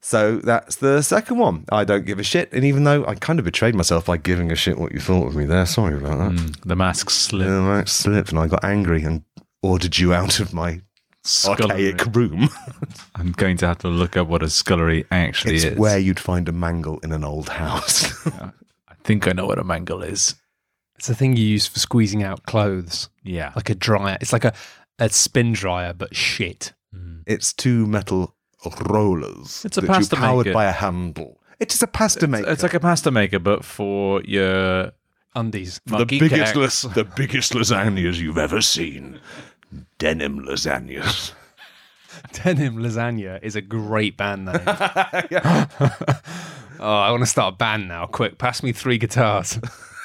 So 0.07 0.37
that's 0.37 0.77
the 0.77 1.01
second 1.01 1.39
one. 1.39 1.65
I 1.73 1.85
don't 1.85 2.05
give 2.05 2.19
a 2.19 2.23
shit. 2.23 2.53
And 2.53 2.63
even 2.63 2.85
though 2.85 3.07
I 3.07 3.15
kind 3.15 3.39
of 3.39 3.47
betrayed 3.47 3.75
myself 3.75 4.05
by 4.05 4.19
giving 4.19 4.53
a 4.53 4.55
shit 4.55 4.77
what 4.77 4.93
you 4.93 5.01
thought 5.01 5.29
of 5.29 5.35
me 5.35 5.47
there, 5.47 5.65
sorry 5.65 5.97
about 5.97 6.19
that. 6.19 6.33
Mm, 6.39 6.61
the 6.61 6.77
mask 6.77 7.09
slip. 7.09 7.49
And 7.49 7.67
I 7.67 7.85
slipped 7.85 8.29
and 8.29 8.39
I 8.39 8.47
got 8.47 8.63
angry 8.63 9.03
and 9.03 9.23
ordered 9.63 9.97
you 9.97 10.13
out 10.13 10.41
of 10.41 10.53
my 10.53 10.83
Scullery. 11.25 11.91
archaic 11.95 12.15
room. 12.15 12.51
I'm 13.15 13.33
going 13.33 13.57
to 13.57 13.67
have 13.67 13.79
to 13.79 13.89
look 13.89 14.15
up 14.19 14.29
what 14.29 14.43
a 14.43 14.51
scullery 14.51 15.07
actually 15.11 15.55
it's 15.57 15.65
is. 15.65 15.79
where 15.79 15.97
you'd 15.99 16.21
find 16.21 16.51
a 16.51 16.53
mangle 16.53 16.99
in 16.99 17.11
an 17.11 17.25
old 17.25 17.49
house. 17.49 18.27
I 18.37 18.95
think 19.05 19.27
I 19.27 19.33
know 19.33 19.47
what 19.47 19.59
a 19.59 19.65
mangle 19.65 20.03
is. 20.03 20.35
It's 20.99 21.07
the 21.09 21.15
thing 21.15 21.35
you 21.35 21.45
use 21.47 21.67
for 21.67 21.79
squeezing 21.79 22.23
out 22.23 22.43
clothes, 22.45 23.09
Yeah. 23.23 23.53
like 23.57 23.71
a 23.71 23.75
dryer. 23.75 24.19
It's 24.21 24.35
like 24.35 24.45
a, 24.45 24.53
a 24.99 25.09
spin 25.09 25.55
dryer, 25.55 25.95
but 25.95 26.15
shit. 26.15 26.75
it's 27.27 27.55
two 27.55 27.87
metal 27.87 28.37
rollers. 28.83 29.65
It's 29.65 29.79
a 29.79 29.81
that 29.81 29.87
pasta 29.89 30.17
you 30.17 30.23
powered 30.23 30.47
maker. 30.47 30.55
by 30.55 30.65
a 30.67 30.73
handle. 30.73 31.39
It 31.61 31.73
is 31.73 31.83
a 31.83 31.87
pasta 31.87 32.27
maker. 32.27 32.51
It's 32.51 32.63
like 32.63 32.75
a 32.75 32.81
pasta 32.81 33.11
maker, 33.11 33.39
but 33.39 33.65
for 33.65 34.21
your 34.23 34.93
Undies. 35.35 35.81
the 35.87 35.93
monkey 35.99 36.19
biggest, 36.19 36.55
cakes. 36.55 36.85
las- 36.85 36.95
the 36.95 37.05
biggest 37.05 37.53
lasagnas 37.53 38.19
you've 38.19 38.39
ever 38.39 38.61
seen. 38.61 39.21
Denim 39.99 40.41
lasagnas. 40.41 41.33
Denim 42.33 42.77
Lasagna 42.77 43.41
is 43.43 43.57
a 43.57 43.61
great 43.61 44.17
band 44.17 44.47
name. 44.47 44.55
oh, 44.67 45.67
I 46.81 47.11
want 47.11 47.23
to 47.23 47.27
start 47.27 47.55
a 47.55 47.57
band 47.57 47.89
now. 47.89 48.07
Quick, 48.07 48.39
pass 48.39 48.63
me 48.63 48.73
three 48.73 48.99
guitars. 48.99 49.59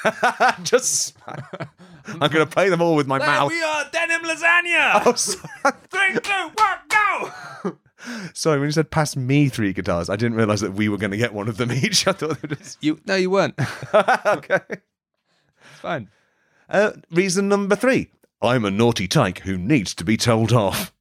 Just. 0.63 1.15
I'm 1.27 2.31
going 2.31 2.45
to 2.45 2.47
play 2.47 2.69
them 2.69 2.81
all 2.81 2.95
with 2.95 3.07
my 3.07 3.19
mouth. 3.19 3.49
We 3.51 3.61
are, 3.61 3.85
denim 3.91 4.23
lasagna. 4.23 5.03
Oh, 5.05 5.13
sorry. 5.13 5.75
Three, 5.89 6.19
two, 6.19 6.51
one, 6.55 6.79
go. 6.89 7.77
Sorry, 8.33 8.59
when 8.59 8.67
you 8.67 8.71
said 8.71 8.91
pass 8.91 9.15
me 9.15 9.49
three 9.49 9.73
guitars, 9.73 10.09
I 10.09 10.15
didn't 10.15 10.37
realize 10.37 10.61
that 10.61 10.73
we 10.73 10.89
were 10.89 10.97
going 10.97 11.11
to 11.11 11.17
get 11.17 11.33
one 11.33 11.47
of 11.47 11.57
them 11.57 11.71
each. 11.73 12.07
I 12.07 12.13
thought 12.13 12.41
were 12.41 12.55
just. 12.55 12.83
You 12.83 12.99
no, 13.05 13.15
you 13.15 13.29
weren't. 13.29 13.55
okay. 13.93 14.59
It's 14.69 15.81
fine. 15.81 16.09
Uh, 16.69 16.91
reason 17.11 17.47
number 17.47 17.75
three 17.75 18.11
I'm 18.41 18.65
a 18.65 18.71
naughty 18.71 19.07
tyke 19.07 19.39
who 19.39 19.57
needs 19.57 19.93
to 19.95 20.03
be 20.03 20.17
told 20.17 20.53
off. 20.53 20.93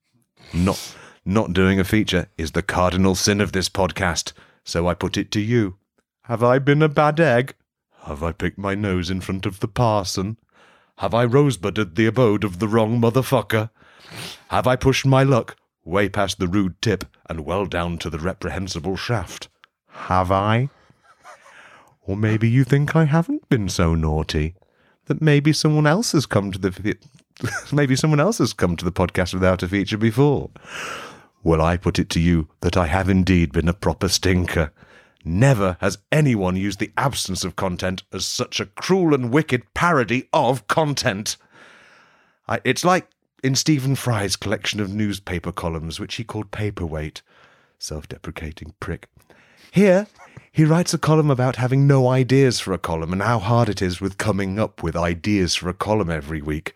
Not, 0.53 0.97
not 1.25 1.53
doing 1.53 1.79
a 1.79 1.85
feature 1.85 2.29
is 2.39 2.53
the 2.53 2.63
cardinal 2.63 3.15
sin 3.15 3.41
of 3.41 3.53
this 3.53 3.69
podcast, 3.69 4.33
so 4.65 4.89
I 4.89 4.95
put 4.95 5.17
it 5.17 5.31
to 5.33 5.41
you. 5.41 5.77
Have 6.23 6.43
I 6.43 6.59
been 6.59 6.83
a 6.83 6.89
bad 6.89 7.21
egg? 7.21 7.55
Have 8.05 8.23
I 8.23 8.33
picked 8.33 8.59
my 8.59 8.75
nose 8.75 9.11
in 9.11 9.21
front 9.21 9.47
of 9.47 9.61
the 9.61 9.69
parson? 9.69 10.39
Have 10.99 11.15
I 11.15 11.25
rosebudded 11.25 11.95
the 11.95 12.07
abode 12.07 12.45
of 12.45 12.59
the 12.59 12.69
wrong 12.69 13.01
motherfucker? 13.01 13.71
Have 14.49 14.67
I 14.67 14.75
pushed 14.77 15.07
my 15.07 15.23
luck 15.23 15.57
way 15.89 16.09
past 16.09 16.39
the 16.39 16.49
rude 16.49 16.81
tip 16.83 17.05
and 17.29 17.45
well 17.45 17.67
down 17.67 17.99
to 17.99 18.11
the 18.11 18.19
reprehensible 18.19 18.97
shaft? 18.97 19.49
Have 19.89 20.31
I? 20.31 20.69
Or 22.03 22.17
maybe 22.17 22.49
you 22.49 22.65
think 22.65 22.95
I 22.95 23.05
haven't 23.05 23.49
been 23.49 23.69
so 23.69 23.95
naughty 23.95 24.55
that 25.07 25.23
maybe 25.23 25.53
someone 25.53 25.87
else 25.87 26.13
has 26.13 26.27
come 26.27 26.53
to 26.53 26.59
the 26.59 26.97
maybe 27.73 27.97
someone 27.97 28.21
else 28.21 28.39
has 28.39 28.53
come 28.53 28.77
to 28.77 28.85
the 28.85 28.93
podcast 28.93 29.35
without 29.35 29.63
a 29.63 29.69
feature 29.69 29.99
before. 29.99 30.51
Well, 31.43 31.63
I 31.63 31.77
put 31.77 31.99
it 31.99 32.11
to 32.11 32.21
you 32.21 32.49
that 32.61 32.77
I 32.77 32.87
have 32.87 33.09
indeed 33.09 33.53
been 33.53 33.69
a 33.69 33.73
proper 33.73 34.09
stinker. 34.09 34.73
Never 35.25 35.77
has 35.81 35.99
anyone 36.11 36.57
used 36.57 36.79
the 36.79 36.93
absence 36.97 37.45
of 37.45 37.57
content 37.57 38.03
as 38.13 38.27
such 38.27 38.61
a 38.61 38.67
cruel 38.67 39.15
and 39.15 39.33
wicked 39.33 39.75
parody 39.75 40.29
of 40.33 40.67
content. 40.67 41.37
I, 42.47 42.61
it's 42.65 42.85
like 42.85 43.09
in 43.43 43.55
Stephen 43.55 43.95
Fry's 43.95 44.37
collection 44.37 44.81
of 44.81 44.93
newspaper 44.93 45.53
columns, 45.53 46.01
which 46.01 46.17
he 46.17 46.25
called 46.25 46.51
Paperweight. 46.51 47.23
Self 47.79 48.09
deprecating 48.09 48.75
prick. 48.81 49.09
Here, 49.71 50.09
he 50.51 50.65
writes 50.65 50.93
a 50.93 50.99
column 50.99 51.31
about 51.31 51.57
having 51.57 51.87
no 51.87 52.09
ideas 52.09 52.59
for 52.59 52.73
a 52.73 52.79
column 52.79 53.13
and 53.13 53.23
how 53.23 53.39
hard 53.39 53.69
it 53.69 53.81
is 53.81 54.01
with 54.01 54.19
coming 54.19 54.59
up 54.59 54.83
with 54.83 54.97
ideas 54.97 55.55
for 55.55 55.69
a 55.69 55.75
column 55.75 56.11
every 56.11 56.43
week. 56.43 56.75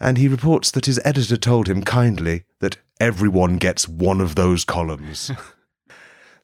And 0.00 0.18
he 0.18 0.26
reports 0.26 0.72
that 0.72 0.86
his 0.86 1.00
editor 1.04 1.36
told 1.36 1.68
him 1.68 1.82
kindly 1.82 2.42
that 2.58 2.78
everyone 2.98 3.58
gets 3.58 3.88
one 3.88 4.20
of 4.20 4.34
those 4.34 4.64
columns. 4.64 5.30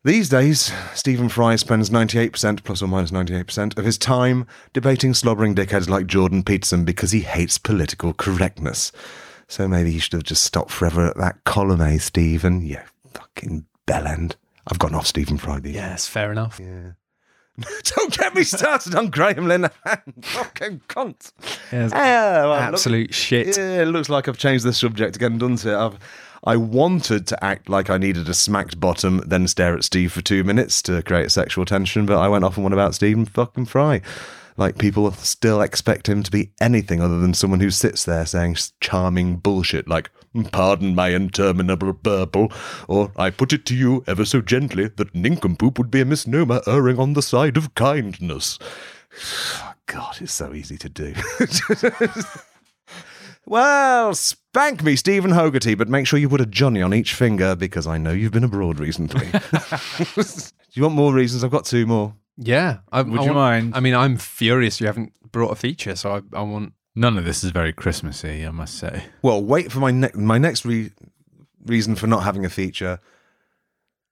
These 0.05 0.29
days, 0.29 0.73
Stephen 0.95 1.29
Fry 1.29 1.57
spends 1.57 1.91
98%, 1.91 2.63
plus 2.65 2.81
or 2.83 2.87
minus 2.87 3.11
98%, 3.11 3.77
of 3.77 3.85
his 3.85 3.99
time 3.99 4.47
debating 4.73 5.13
slobbering 5.13 5.55
dickheads 5.55 5.89
like 5.89 6.07
Jordan 6.07 6.43
Peterson 6.45 6.85
because 6.85 7.11
he 7.11 7.21
hates 7.21 7.59
political 7.59 8.15
correctness. 8.15 8.93
So 9.49 9.67
maybe 9.67 9.91
he 9.91 9.99
should 9.99 10.13
have 10.13 10.23
just 10.25 10.45
stopped 10.45 10.71
forever 10.71 11.07
at 11.07 11.17
that 11.17 11.43
column, 11.45 11.81
eh, 11.81 11.99
Stephen? 11.99 12.61
You 12.63 12.79
fucking 13.13 13.67
bellend. 13.87 14.35
I've 14.67 14.79
gone 14.79 14.95
off 14.95 15.07
Stephen 15.07 15.37
Fry 15.39 15.59
these 15.59 15.75
Yes, 15.75 16.07
fair 16.07 16.31
enough. 16.31 16.61
Yeah. 16.61 16.93
Don't 17.97 18.17
get 18.17 18.35
me 18.37 18.45
started 18.45 18.95
on 18.95 19.09
Graham 19.09 19.47
Linehan. 19.47 20.25
Fucking 20.25 20.83
cunt. 20.89 21.33
Yes. 21.73 21.91
Well, 21.93 22.49
look- 22.51 22.61
Absolute 22.61 23.13
shit. 23.13 23.57
yeah, 23.57 23.83
it 23.83 23.87
looks 23.87 24.09
like 24.09 24.29
I've 24.29 24.39
changed 24.39 24.65
the 24.65 24.73
subject 24.73 25.17
again, 25.17 25.39
doesn't 25.39 25.69
it? 25.69 25.75
I've, 25.75 25.99
I 26.45 26.57
wanted 26.57 27.27
to 27.29 27.45
act 27.45 27.69
like 27.69 27.91
I 27.91 27.99
needed 27.99 28.29
a 28.29 28.35
smacked 28.35 28.79
bottom, 28.79 29.23
then 29.27 29.49
stare 29.49 29.77
at 29.77 29.85
Steve 29.85 30.13
for 30.13 30.23
two 30.23 30.45
minutes 30.45 30.83
to 30.83 31.03
create 31.03 31.31
sexual 31.31 31.65
tension, 31.65 32.07
but 32.07 32.19
I 32.19 32.29
went 32.29 32.45
off 32.45 32.59
on 32.59 32.65
one 32.65 32.73
about 32.73 32.95
Stephen 32.95 33.25
fucking 33.25 33.67
Fry. 33.67 34.01
Like 34.57 34.77
people 34.77 35.13
still 35.13 35.61
expect 35.61 36.09
him 36.09 36.25
to 36.25 36.31
be 36.31 36.51
anything 36.61 37.01
other 37.01 37.21
than 37.21 37.33
someone 37.33 37.61
who 37.61 37.71
sits 37.71 38.05
there 38.05 38.27
saying 38.27 38.57
charming 38.81 39.37
bullshit 39.37 39.87
like, 39.87 40.11
pardon 40.51 40.95
my 40.95 41.11
interminable 41.11 41.93
burble, 41.93 42.53
or 42.89 43.13
I 43.17 43.31
put 43.31 43.53
it 43.53 43.65
to 43.67 43.77
you 43.77 44.05
ever 44.07 44.25
so 44.25 44.41
gently 44.41 44.89
that 44.89 45.15
nincompoop 45.15 45.79
would 45.79 45.91
be 45.91 46.01
a 46.01 46.05
misnomer 46.05 46.61
erring 46.67 46.99
on 46.99 47.13
the 47.13 47.23
side 47.23 47.57
of 47.57 47.75
kindness. 47.75 48.59
God, 49.87 50.17
it's 50.21 50.33
so 50.33 50.53
easy 50.53 50.77
to 50.77 50.89
do. 50.89 51.15
well, 53.49 54.15
spank 54.15 54.83
me, 54.83 54.97
Stephen 54.97 55.31
Hogarty, 55.33 55.75
but 55.77 55.89
make 55.89 56.07
sure 56.07 56.19
you 56.19 56.29
put 56.29 56.41
a 56.41 56.47
Johnny 56.47 56.83
on 56.83 56.93
each 56.95 57.15
finger 57.15 57.55
because 57.57 57.87
I 57.87 57.99
know 57.99 58.13
you've 58.13 58.33
been 58.33 58.45
abroad 58.45 58.79
recently. 58.79 59.29
Do 60.15 60.23
you 60.73 60.83
want 60.83 60.95
more 60.95 61.13
reasons? 61.15 61.43
I've 61.45 61.51
got 61.51 61.65
two 61.65 61.87
more. 61.87 62.15
Yeah. 62.37 62.79
I, 62.93 63.03
Would 63.03 63.21
I 63.21 63.25
you 63.25 63.29
want- 63.33 63.35
mind? 63.35 63.73
I 63.77 63.81
mean, 63.81 63.95
I'm 63.95 64.17
furious 64.17 64.81
you 64.81 64.87
haven't 64.87 65.13
brought 65.33 65.51
a 65.51 65.57
feature, 65.57 65.97
so 65.97 66.13
I, 66.13 66.39
I 66.39 66.43
want. 66.43 66.73
None 66.95 67.17
of 67.17 67.25
this 67.25 67.45
is 67.45 67.51
very 67.51 67.73
Christmassy, 67.73 68.45
I 68.45 68.51
must 68.51 68.75
say. 68.79 69.05
Well, 69.23 69.43
wait 69.43 69.71
for 69.71 69.79
my 69.79 69.91
ne- 69.93 70.11
my 70.15 70.37
next 70.39 70.65
re- 70.65 70.91
reason 71.65 71.95
for 71.95 72.07
not 72.07 72.25
having 72.25 72.45
a 72.45 72.51
feature. 72.51 72.99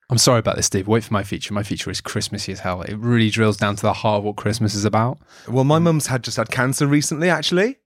I'm 0.08 0.18
sorry 0.18 0.38
about 0.38 0.54
this, 0.54 0.66
Steve. 0.66 0.86
Wait 0.86 1.02
for 1.02 1.12
my 1.12 1.24
feature. 1.24 1.52
My 1.52 1.64
feature 1.64 1.90
is 1.90 2.00
Christmassy 2.00 2.52
as 2.52 2.60
hell. 2.60 2.82
It 2.82 2.94
really 2.96 3.28
drills 3.28 3.56
down 3.56 3.74
to 3.74 3.82
the 3.82 3.92
heart 3.92 4.18
of 4.18 4.24
what 4.24 4.36
Christmas 4.36 4.74
is 4.76 4.84
about. 4.84 5.18
Well, 5.48 5.64
my 5.64 5.80
mum's 5.80 6.06
had 6.06 6.22
just 6.22 6.36
had 6.36 6.48
cancer 6.48 6.86
recently. 6.86 7.28
Actually, 7.28 7.78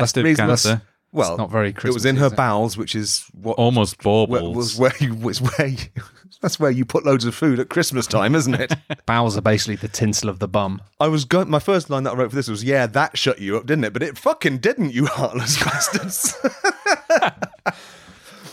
Festive 0.00 0.24
reason- 0.24 0.46
cancer. 0.48 0.82
well, 1.12 1.32
It's 1.32 1.38
not 1.38 1.50
very 1.50 1.70
it 1.70 1.84
was 1.84 2.04
in 2.04 2.16
her 2.16 2.30
bowels, 2.30 2.76
which 2.76 2.94
is 2.94 3.24
what 3.32 3.56
Almost 3.58 3.98
baubles. 4.02 4.56
was 4.56 4.76
where 4.78 4.92
you 5.00 5.14
was 5.14 5.40
where 5.40 5.68
you, 5.68 5.78
that's 6.42 6.58
where 6.58 6.70
you 6.70 6.84
put 6.84 7.04
loads 7.06 7.24
of 7.24 7.34
food 7.34 7.58
at 7.60 7.68
Christmas 7.68 8.06
time, 8.06 8.34
isn't 8.34 8.54
it? 8.54 8.72
Bowels 9.06 9.36
are 9.36 9.40
basically 9.40 9.76
the 9.76 9.88
tinsel 9.88 10.28
of 10.28 10.38
the 10.40 10.48
bum. 10.48 10.80
I 11.00 11.06
was 11.08 11.24
going. 11.24 11.48
My 11.48 11.58
first 11.60 11.88
line 11.90 12.02
that 12.04 12.12
I 12.12 12.16
wrote 12.16 12.30
for 12.30 12.36
this 12.36 12.48
was, 12.48 12.64
"Yeah, 12.64 12.86
that 12.86 13.16
shut 13.16 13.40
you 13.40 13.56
up, 13.56 13.66
didn't 13.66 13.84
it?" 13.84 13.92
But 13.92 14.02
it 14.02 14.18
fucking 14.18 14.58
didn't, 14.58 14.92
you 14.92 15.06
heartless 15.10 15.62
bastards. 15.62 16.34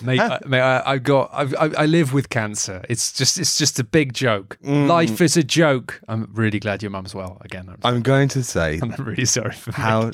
Mate, 0.02 0.20
I, 0.20 0.40
mate, 0.46 0.62
I, 0.62 0.94
I 0.94 0.98
got. 0.98 1.30
I, 1.34 1.44
I, 1.60 1.70
I 1.80 1.86
live 1.86 2.14
with 2.14 2.30
cancer. 2.30 2.84
It's 2.90 3.12
just. 3.12 3.38
It's 3.38 3.58
just 3.58 3.80
a 3.80 3.84
big 3.84 4.14
joke. 4.14 4.58
Mm. 4.64 4.88
Life 4.88 5.22
is 5.22 5.38
a 5.38 5.44
joke. 5.44 6.02
I'm 6.08 6.30
really 6.34 6.60
glad 6.60 6.82
your 6.82 6.92
mum's 6.92 7.14
well. 7.14 7.38
Again, 7.42 7.70
I'm, 7.70 7.78
I'm 7.84 8.02
going 8.02 8.28
to 8.30 8.44
say, 8.44 8.80
I'm 8.82 8.92
really 8.92 9.26
sorry 9.26 9.54
for 9.54 9.72
how 9.72 10.12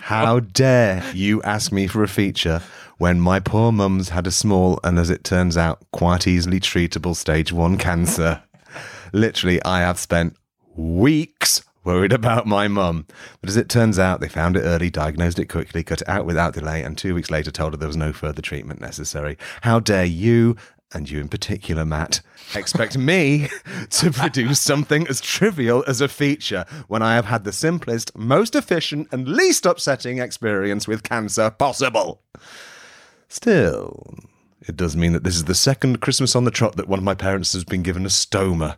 how 0.00 0.40
dare 0.40 1.04
you 1.14 1.42
ask 1.42 1.72
me 1.72 1.86
for 1.86 2.02
a 2.02 2.08
feature 2.08 2.62
when 2.98 3.20
my 3.20 3.40
poor 3.40 3.72
mum's 3.72 4.10
had 4.10 4.26
a 4.26 4.30
small 4.30 4.78
and, 4.84 4.98
as 4.98 5.08
it 5.08 5.24
turns 5.24 5.56
out, 5.56 5.84
quite 5.92 6.26
easily 6.26 6.60
treatable 6.60 7.14
stage 7.16 7.52
one 7.52 7.78
cancer. 7.78 8.42
Literally, 9.12 9.62
I 9.64 9.80
have 9.80 9.98
spent 9.98 10.36
weeks 10.76 11.62
worried 11.88 12.12
about 12.12 12.46
my 12.46 12.68
mum. 12.68 13.06
But 13.40 13.48
as 13.48 13.56
it 13.56 13.70
turns 13.70 13.98
out, 13.98 14.20
they 14.20 14.28
found 14.28 14.58
it 14.58 14.60
early, 14.60 14.90
diagnosed 14.90 15.38
it 15.38 15.46
quickly, 15.46 15.82
cut 15.82 16.02
it 16.02 16.08
out 16.08 16.26
without 16.26 16.52
delay, 16.52 16.82
and 16.82 16.98
two 16.98 17.14
weeks 17.14 17.30
later 17.30 17.50
told 17.50 17.72
her 17.72 17.78
there 17.78 17.88
was 17.88 17.96
no 17.96 18.12
further 18.12 18.42
treatment 18.42 18.78
necessary. 18.78 19.38
How 19.62 19.80
dare 19.80 20.04
you, 20.04 20.54
and 20.92 21.08
you 21.08 21.18
in 21.18 21.30
particular, 21.30 21.86
Matt, 21.86 22.20
expect 22.54 22.98
me 22.98 23.48
to 23.90 24.10
produce 24.10 24.60
something 24.60 25.08
as 25.08 25.22
trivial 25.22 25.82
as 25.86 26.02
a 26.02 26.08
feature 26.08 26.66
when 26.88 27.00
I 27.00 27.14
have 27.14 27.24
had 27.24 27.44
the 27.44 27.54
simplest, 27.54 28.14
most 28.14 28.54
efficient, 28.54 29.08
and 29.10 29.26
least 29.26 29.64
upsetting 29.64 30.18
experience 30.18 30.86
with 30.86 31.02
cancer 31.02 31.48
possible? 31.48 32.20
Still, 33.28 34.14
it 34.60 34.76
does 34.76 34.94
mean 34.94 35.14
that 35.14 35.24
this 35.24 35.36
is 35.36 35.46
the 35.46 35.54
second 35.54 36.02
Christmas 36.02 36.36
on 36.36 36.44
the 36.44 36.50
trot 36.50 36.76
that 36.76 36.86
one 36.86 36.98
of 36.98 37.04
my 37.04 37.14
parents 37.14 37.54
has 37.54 37.64
been 37.64 37.82
given 37.82 38.04
a 38.04 38.10
stoma. 38.10 38.76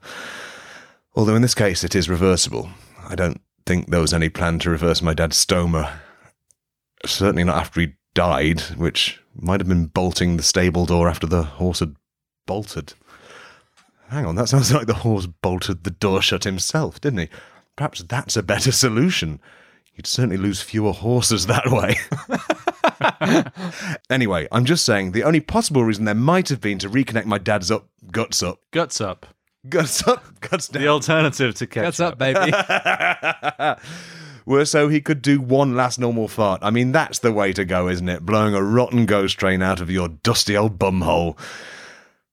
Although 1.17 1.35
in 1.35 1.43
this 1.43 1.57
case 1.57 1.83
it 1.83 1.97
is 1.97 2.09
reversible. 2.09 2.71
I 3.11 3.17
don't 3.17 3.40
think 3.67 3.90
there 3.90 4.00
was 4.00 4.14
any 4.14 4.29
plan 4.29 4.61
to 4.61 4.71
reverse 4.71 5.02
my 5.02 5.14
dad's 5.14 5.45
stoma. 5.45 5.99
Certainly 7.05 7.43
not 7.43 7.57
after 7.59 7.81
he 7.81 7.95
died, 8.14 8.61
which 8.76 9.21
might 9.35 9.59
have 9.59 9.69
been 9.69 9.87
bolting 9.87 10.37
the 10.37 10.45
stable 10.45 10.87
door 10.87 11.09
after 11.09 11.26
the 11.26 11.43
horse 11.43 11.81
had 11.81 11.97
bolted. 12.47 12.95
Hang 14.11 14.26
on, 14.26 14.37
that 14.37 14.49
sounds 14.49 14.73
like 14.75 14.87
the 14.87 14.95
horse 14.95 15.26
bolted 15.26 15.83
the 15.83 15.90
door 15.90 16.23
shut 16.23 16.45
himself, 16.45 17.00
didn't 17.00 17.19
he? 17.19 17.29
Perhaps 17.75 18.05
that's 18.05 18.37
a 18.37 18.45
better 18.45 18.71
solution. 18.71 19.40
You'd 19.95 20.07
certainly 20.07 20.37
lose 20.37 20.62
fewer 20.62 20.93
horses 20.93 21.47
that 21.47 21.67
way. 21.67 21.97
anyway, 24.11 24.47
I'm 24.52 24.64
just 24.64 24.85
saying 24.87 25.12
the 25.12 25.25
only 25.25 25.40
possible 25.40 25.83
reason 25.83 26.05
there 26.05 26.14
might 26.14 26.49
have 26.49 26.61
been 26.61 26.79
to 26.79 26.88
reconnect 26.88 27.25
my 27.25 27.38
dad's 27.38 27.73
up, 27.73 27.88
guts 28.12 28.40
up, 28.40 28.61
Guts 28.71 29.00
up. 29.00 29.26
Guts 29.69 30.07
up, 30.07 30.25
guts 30.40 30.69
down. 30.69 30.83
The 30.83 30.88
alternative 30.88 31.55
to 31.57 31.67
ketchup. 31.67 31.87
What's 31.87 32.00
up, 32.00 32.19
baby? 32.19 32.52
were 34.50 34.64
so 34.64 34.88
he 34.88 35.00
could 35.00 35.23
do 35.23 35.40
one 35.40 35.76
last 35.76 35.99
normal 35.99 36.29
fart. 36.29 36.61
I 36.62 36.71
mean, 36.71 36.93
that's 36.93 37.21
the 37.21 37.33
way 37.33 37.52
to 37.52 37.64
go, 37.64 37.88
isn't 37.88 38.09
it? 38.09 38.26
Blowing 38.26 38.55
a 38.55 38.62
rotten 38.62 39.07
ghost 39.07 39.38
train 39.38 39.62
out 39.62 39.81
of 39.81 39.90
your 39.90 40.09
dusty 40.09 40.57
old 40.57 40.79
bumhole. 40.79 41.38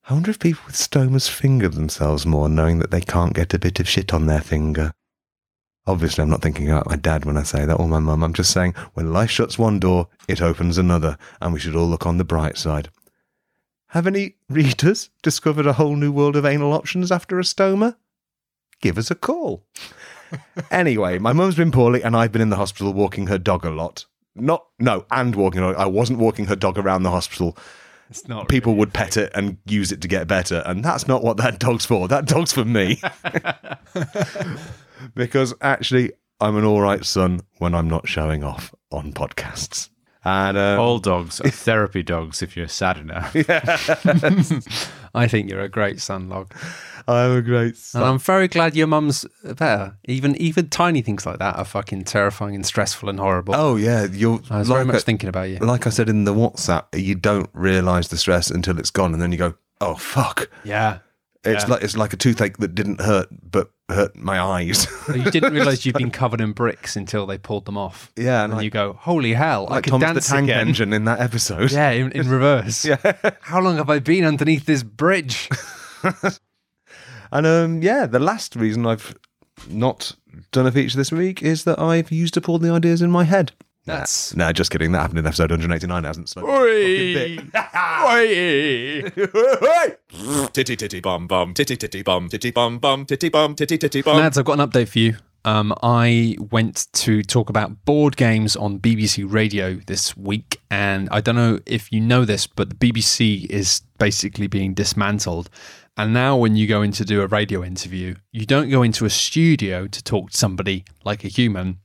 I 0.09 0.13
wonder 0.13 0.31
if 0.31 0.39
people 0.39 0.63
with 0.65 0.75
stomas 0.75 1.29
finger 1.29 1.67
themselves 1.67 2.25
more, 2.25 2.49
knowing 2.49 2.79
that 2.79 2.91
they 2.91 3.01
can't 3.01 3.33
get 3.33 3.53
a 3.53 3.59
bit 3.59 3.79
of 3.79 3.87
shit 3.87 4.13
on 4.13 4.25
their 4.25 4.41
finger. 4.41 4.93
Obviously, 5.85 6.21
I'm 6.21 6.29
not 6.29 6.41
thinking 6.41 6.69
about 6.69 6.87
my 6.87 6.95
dad 6.95 7.23
when 7.23 7.37
I 7.37 7.43
say 7.43 7.65
that, 7.65 7.75
or 7.75 7.87
my 7.87 7.99
mum. 7.99 8.23
I'm 8.23 8.33
just 8.33 8.51
saying, 8.51 8.73
when 8.93 9.13
life 9.13 9.29
shuts 9.29 9.59
one 9.59 9.79
door, 9.79 10.07
it 10.27 10.41
opens 10.41 10.77
another, 10.77 11.17
and 11.39 11.53
we 11.53 11.59
should 11.59 11.75
all 11.75 11.87
look 11.87 12.05
on 12.05 12.17
the 12.17 12.25
bright 12.25 12.57
side. 12.57 12.89
Have 13.91 14.05
any 14.07 14.35
readers 14.49 15.09
discovered 15.21 15.65
a 15.65 15.73
whole 15.73 15.95
new 15.95 16.11
world 16.11 16.35
of 16.35 16.45
anal 16.45 16.73
options 16.73 17.11
after 17.11 17.39
a 17.39 17.43
stoma? 17.43 17.95
Give 18.81 18.97
us 18.97 19.09
a 19.09 19.15
call. 19.15 19.65
anyway, 20.71 21.19
my 21.19 21.31
mum's 21.31 21.55
been 21.55 21.71
poorly, 21.71 22.03
and 22.03 22.15
I've 22.15 22.31
been 22.31 22.41
in 22.41 22.49
the 22.49 22.57
hospital 22.57 22.93
walking 22.93 23.27
her 23.27 23.37
dog 23.37 23.65
a 23.65 23.69
lot. 23.69 24.05
Not, 24.35 24.65
no, 24.77 25.05
and 25.09 25.35
walking 25.35 25.61
her. 25.61 25.77
I 25.77 25.85
wasn't 25.85 26.19
walking 26.19 26.45
her 26.45 26.55
dog 26.55 26.77
around 26.77 27.03
the 27.03 27.11
hospital. 27.11 27.57
It's 28.09 28.27
not. 28.27 28.49
People 28.49 28.73
really 28.73 28.79
would 28.79 28.93
pet 28.93 29.17
it 29.17 29.31
and 29.33 29.57
use 29.65 29.91
it 29.91 30.01
to 30.01 30.07
get 30.07 30.27
better, 30.27 30.63
and 30.65 30.83
that's 30.83 31.07
not 31.07 31.23
what 31.23 31.37
that 31.37 31.59
dog's 31.59 31.85
for. 31.85 32.07
That 32.07 32.25
dog's 32.25 32.51
for 32.51 32.65
me. 32.65 33.01
because 35.15 35.53
actually, 35.61 36.11
I'm 36.39 36.57
an 36.57 36.65
all 36.65 36.81
right 36.81 37.03
son 37.03 37.41
when 37.57 37.73
I'm 37.73 37.89
not 37.89 38.07
showing 38.07 38.43
off 38.43 38.73
on 38.91 39.13
podcasts. 39.13 39.89
And 40.27 40.57
uh, 40.57 40.75
All 40.81 40.99
dogs 40.99 41.39
are 41.39 41.49
therapy 41.49 42.03
dogs 42.03 42.41
if 42.41 42.57
you're 42.57 42.67
sad 42.67 42.97
enough. 42.97 43.33
I 45.15 45.27
think 45.27 45.49
you're 45.49 45.61
a 45.61 45.69
great 45.69 46.01
son, 46.01 46.27
Log. 46.27 46.53
I'm 47.07 47.37
a 47.37 47.41
great 47.41 47.77
son. 47.77 48.01
And 48.01 48.11
I'm 48.11 48.19
very 48.19 48.49
glad 48.49 48.75
your 48.75 48.87
mum's 48.87 49.25
better. 49.43 49.97
Even 50.05 50.35
even 50.35 50.67
tiny 50.69 51.01
things 51.01 51.25
like 51.25 51.39
that 51.39 51.55
are 51.55 51.63
fucking 51.63 52.03
terrifying 52.03 52.55
and 52.55 52.65
stressful 52.65 53.07
and 53.09 53.19
horrible. 53.19 53.55
oh 53.55 53.77
yeah, 53.77 54.05
you're 54.11 54.41
I 54.49 54.59
was 54.59 54.67
very 54.67 54.83
much 54.83 54.97
I- 54.97 54.99
thinking 54.99 55.29
about 55.29 55.49
you. 55.49 55.59
like 55.59 55.87
I 55.87 55.91
said 55.91 56.09
in 56.09 56.25
the 56.25 56.33
WhatsApp, 56.33 56.85
you 56.93 57.15
don't 57.15 57.49
realise 57.53 58.09
the 58.09 58.17
stress 58.17 58.51
until 58.51 58.77
it's 58.79 58.91
gone, 58.91 59.13
and 59.13 59.21
then 59.21 59.31
you 59.31 59.37
go, 59.37 59.53
"Oh 59.79 59.95
fuck!" 59.95 60.49
Yeah. 60.65 60.99
It's 61.45 61.63
Yeah. 61.63 61.69
like 61.75 61.83
it's 61.83 61.95
like 61.95 62.11
a 62.11 62.17
toothache 62.17 62.57
that 62.57 62.75
didn't 62.75 62.99
hurt, 62.99 63.29
but 63.49 63.71
hurt 63.89 64.15
my 64.17 64.39
eyes. 64.39 64.85
You 65.07 65.23
didn't 65.31 65.53
realise 65.55 65.85
you'd 65.85 65.95
been 65.97 66.11
covered 66.11 66.41
in 66.41 66.51
bricks 66.51 66.95
until 66.95 67.25
they 67.25 67.37
pulled 67.37 67.65
them 67.65 67.77
off. 67.77 68.11
yeah, 68.17 68.43
And 68.43 68.51
and 68.51 68.57
like, 68.57 68.63
you 68.65 68.69
go, 68.69 68.93
holy 68.93 69.33
hell, 69.33 69.67
I 69.69 69.75
like 69.75 69.83
could 69.85 69.91
Thomas 69.91 70.27
the 70.27 70.33
Tank 70.35 70.45
again. 70.45 70.67
Engine 70.67 70.93
in 70.93 71.05
that 71.05 71.19
episode. 71.21 71.71
Yeah, 71.71 71.91
in, 71.91 72.11
in 72.11 72.29
reverse. 72.29 72.83
Yeah. 72.85 72.97
How 73.41 73.61
long 73.61 73.77
have 73.77 73.89
I 73.89 73.99
been 73.99 74.25
underneath 74.25 74.65
this 74.65 74.83
bridge? 74.83 75.49
And 77.29 77.45
um, 77.45 77.81
yeah, 77.81 78.05
the 78.05 78.19
last 78.19 78.55
reason 78.55 78.85
I've 78.85 79.13
not 79.69 80.15
done 80.53 80.65
a 80.65 80.71
feature 80.71 80.95
this 80.95 81.11
week 81.11 81.43
is 81.43 81.65
that 81.65 81.77
I've 81.77 82.09
used 82.09 82.37
up 82.37 82.47
all 82.47 82.57
the 82.57 82.71
ideas 82.71 83.01
in 83.01 83.11
my 83.11 83.25
head. 83.25 83.51
That's- 83.87 84.35
nah, 84.35 84.51
just 84.51 84.69
kidding. 84.71 84.91
That 84.91 84.99
happened 85.01 85.19
in 85.19 85.25
episode 85.25 85.49
189, 85.51 86.03
hasn't 86.03 86.33
it? 86.35 86.43
Oi! 86.43 87.37
Oi! 89.13 90.47
Titty 90.53 90.75
titty 90.75 90.99
bum 90.99 91.27
bum, 91.27 91.53
titty 91.53 91.75
titty 91.77 92.01
bum, 92.03 92.29
titty 92.29 92.51
bum 92.51 92.79
bum, 92.79 93.05
titty 93.05 93.29
bum, 93.29 93.55
titty 93.55 93.77
titty 93.77 94.01
bum. 94.01 94.17
Lads, 94.17 94.37
I've 94.37 94.45
got 94.45 94.59
an 94.59 94.67
update 94.69 94.89
for 94.89 94.99
you. 94.99 95.17
Um, 95.45 95.73
I 95.81 96.35
went 96.51 96.87
to 96.93 97.23
talk 97.23 97.49
about 97.49 97.85
board 97.85 98.17
games 98.17 98.55
on 98.57 98.79
BBC 98.79 99.31
Radio 99.31 99.75
this 99.87 100.17
week, 100.17 100.59
and 100.69 101.07
I 101.09 101.21
don't 101.21 101.35
know 101.35 101.59
if 101.65 101.91
you 101.91 102.01
know 102.01 102.25
this, 102.25 102.47
but 102.47 102.69
the 102.69 102.75
BBC 102.75 103.45
is 103.49 103.81
basically 103.97 104.47
being 104.47 104.73
dismantled, 104.73 105.49
And 105.95 106.13
now, 106.13 106.35
when 106.37 106.55
you 106.55 106.67
go 106.67 106.81
in 106.81 106.91
to 106.93 107.05
do 107.05 107.21
a 107.21 107.27
radio 107.27 107.63
interview, 107.63 108.15
you 108.31 108.45
don't 108.45 108.69
go 108.69 108.83
into 108.83 109.05
a 109.05 109.09
studio 109.09 109.87
to 109.87 110.03
talk 110.03 110.31
to 110.31 110.37
somebody 110.37 110.83
like 111.05 111.23
a 111.23 111.27
human. 111.29 111.79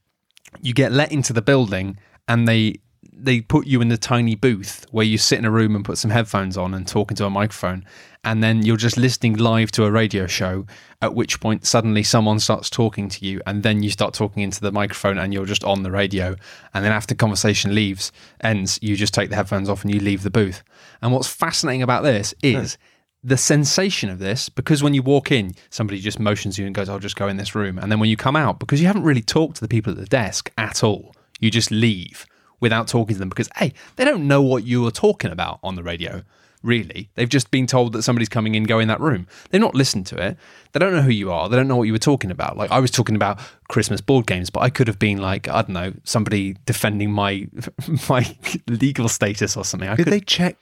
You 0.61 0.75
get 0.75 0.92
let 0.92 1.12
into 1.12 1.32
the 1.32 1.42
building, 1.42 1.99
and 2.28 2.47
they 2.47 2.76
they 3.14 3.40
put 3.40 3.66
you 3.66 3.80
in 3.80 3.88
the 3.88 3.97
tiny 3.97 4.35
booth 4.35 4.87
where 4.90 5.04
you 5.04 5.16
sit 5.16 5.38
in 5.38 5.44
a 5.44 5.50
room 5.50 5.76
and 5.76 5.85
put 5.85 5.99
some 5.99 6.11
headphones 6.11 6.56
on 6.56 6.75
and 6.75 6.88
talk 6.88 7.11
into 7.11 7.25
a 7.25 7.30
microphone, 7.30 7.85
and 8.25 8.42
then 8.42 8.62
you're 8.62 8.76
just 8.76 8.97
listening 8.97 9.37
live 9.37 9.71
to 9.73 9.85
a 9.85 9.90
radio 9.90 10.26
show. 10.26 10.66
At 11.00 11.14
which 11.14 11.40
point, 11.40 11.66
suddenly 11.66 12.02
someone 12.02 12.38
starts 12.38 12.71
talking 12.71 13.09
to 13.09 13.26
you, 13.26 13.40
and 13.47 13.62
then 13.62 13.82
you 13.82 13.90
start 13.90 14.14
talking 14.14 14.42
into 14.42 14.61
the 14.61 14.73
microphone, 14.73 15.18
and 15.18 15.32
you're 15.32 15.47
just 15.47 15.64
on 15.64 15.82
the 15.82 15.90
radio. 15.90 16.37
And 16.75 16.85
then 16.85 16.92
after 16.92 17.14
conversation 17.14 17.75
leaves 17.75 18.12
ends, 18.40 18.78
you 18.82 18.97
just 18.97 19.14
take 19.14 19.30
the 19.30 19.37
headphones 19.37 19.68
off 19.68 19.82
and 19.82 19.92
you 19.92 20.00
leave 20.00 20.23
the 20.23 20.30
booth. 20.30 20.62
And 21.00 21.12
what's 21.12 21.28
fascinating 21.28 21.82
about 21.82 22.02
this 22.02 22.35
hmm. 22.40 22.56
is 22.56 22.78
the 23.25 23.37
sensation 23.37 24.11
of 24.11 24.19
this 24.19 24.49
because 24.49 24.83
when 24.83 24.95
you 24.95 25.02
walk 25.02 25.31
in, 25.31 25.55
somebody 25.71 26.00
just 26.00 26.19
motions 26.19 26.59
you 26.59 26.67
and 26.67 26.75
goes, 26.75 26.88
I'll 26.88 26.99
just 26.99 27.17
go 27.17 27.29
in 27.29 27.37
this 27.37 27.55
room. 27.55 27.79
And 27.79 27.91
then 27.91 28.00
when 28.00 28.11
you 28.11 28.17
come 28.17 28.37
out, 28.37 28.59
because 28.59 28.81
you 28.81 28.87
haven't 28.87 29.05
really 29.05 29.23
talked 29.23 29.57
to 29.57 29.61
the 29.61 29.69
people 29.69 29.93
at 29.93 29.99
the 29.99 30.07
desk 30.07 30.50
at 30.59 30.83
all, 30.83 31.14
you 31.38 31.50
just 31.50 31.71
leave 31.71 32.26
without 32.61 32.88
talking 32.88 33.14
to 33.14 33.19
them 33.19 33.29
because, 33.29 33.49
hey, 33.57 33.73
they 33.97 34.05
don't 34.05 34.26
know 34.26 34.43
what 34.43 34.64
you 34.64 34.83
were 34.83 34.91
talking 34.91 35.31
about 35.31 35.61
on 35.62 35.75
the 35.75 35.83
radio. 35.83 36.23
Really, 36.62 37.11
they've 37.14 37.28
just 37.28 37.50
been 37.50 37.66
told 37.66 37.92
that 37.92 38.02
somebody's 38.02 38.28
coming 38.28 38.54
in, 38.54 38.64
go 38.64 38.78
in 38.78 38.88
that 38.88 39.00
room. 39.00 39.26
They've 39.50 39.61
not 39.61 39.75
listened 39.75 40.07
to 40.07 40.16
it. 40.16 40.37
They 40.73 40.78
don't 40.78 40.92
know 40.92 41.02
who 41.02 41.11
you 41.11 41.33
are. 41.33 41.49
They 41.49 41.57
don't 41.57 41.69
know 41.69 41.76
what 41.76 41.85
you 41.85 41.92
were 41.92 41.99
talking 41.99 42.31
about. 42.31 42.57
Like 42.57 42.71
I 42.71 42.78
was 42.78 42.90
talking 42.90 43.16
about 43.16 43.40
Christmas 43.69 44.00
board 44.00 44.26
games, 44.26 44.49
but 44.50 44.61
I 44.61 44.71
could 44.71 44.87
have 44.88 44.99
been 44.99 45.19
like 45.19 45.49
I 45.49 45.62
don't 45.62 45.71
know 45.71 45.92
somebody 46.04 46.57
defending 46.66 47.11
my 47.11 47.49
my 48.09 48.37
legal 48.69 49.09
status 49.09 49.57
or 49.57 49.64
something. 49.64 49.88
I 49.88 49.97
Did 49.97 50.04
could, 50.04 50.12
they 50.12 50.21
check? 50.21 50.57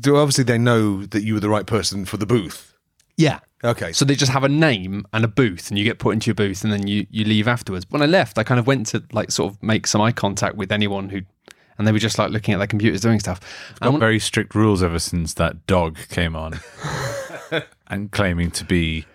Do 0.00 0.16
obviously 0.16 0.44
they 0.44 0.58
know 0.58 1.04
that 1.06 1.22
you 1.22 1.34
were 1.34 1.40
the 1.40 1.50
right 1.50 1.66
person 1.66 2.04
for 2.04 2.16
the 2.16 2.26
booth? 2.26 2.74
yeah. 3.16 3.40
Okay, 3.62 3.92
So 3.92 4.06
they 4.06 4.14
just 4.14 4.32
have 4.32 4.42
a 4.42 4.48
name 4.48 5.04
and 5.12 5.22
a 5.22 5.28
booth, 5.28 5.68
and 5.68 5.76
you 5.78 5.84
get 5.84 5.98
put 5.98 6.12
into 6.14 6.28
your 6.28 6.34
booth, 6.34 6.64
and 6.64 6.72
then 6.72 6.86
you 6.86 7.06
you 7.10 7.26
leave 7.26 7.46
afterwards. 7.46 7.84
When 7.90 8.00
I 8.00 8.06
left, 8.06 8.38
I 8.38 8.42
kind 8.42 8.58
of 8.58 8.66
went 8.66 8.86
to 8.86 9.02
like 9.12 9.30
sort 9.30 9.52
of 9.52 9.62
make 9.62 9.86
some 9.86 10.00
eye 10.00 10.12
contact 10.12 10.56
with 10.56 10.72
anyone 10.72 11.10
who, 11.10 11.20
and 11.80 11.86
they 11.86 11.92
were 11.92 11.98
just 11.98 12.18
like 12.18 12.30
looking 12.30 12.52
at 12.52 12.58
their 12.58 12.66
computers 12.66 13.00
doing 13.00 13.18
stuff. 13.18 13.40
Got 13.80 13.98
very 13.98 14.18
strict 14.18 14.54
rules 14.54 14.82
ever 14.82 14.98
since 14.98 15.32
that 15.34 15.66
dog 15.66 15.96
came 16.10 16.36
on 16.36 16.60
and 17.88 18.12
claiming 18.12 18.50
to 18.50 18.66
be 18.66 19.06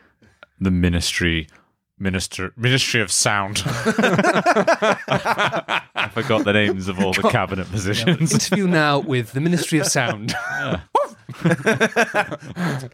the 0.59 0.71
ministry 0.71 1.47
minister 1.97 2.51
ministry 2.57 3.01
of 3.01 3.09
sound 3.11 3.63
i 3.65 3.71
forgot 6.11 6.43
the 6.43 6.53
names 6.53 6.87
of 6.87 6.99
all 6.99 7.13
the 7.13 7.27
cabinet 7.29 7.69
positions 7.71 8.33
interview 8.33 8.67
now 8.67 8.99
with 8.99 9.31
the 9.31 9.39
Ministry 9.39 9.79
of 9.79 9.87
Sound. 9.87 10.35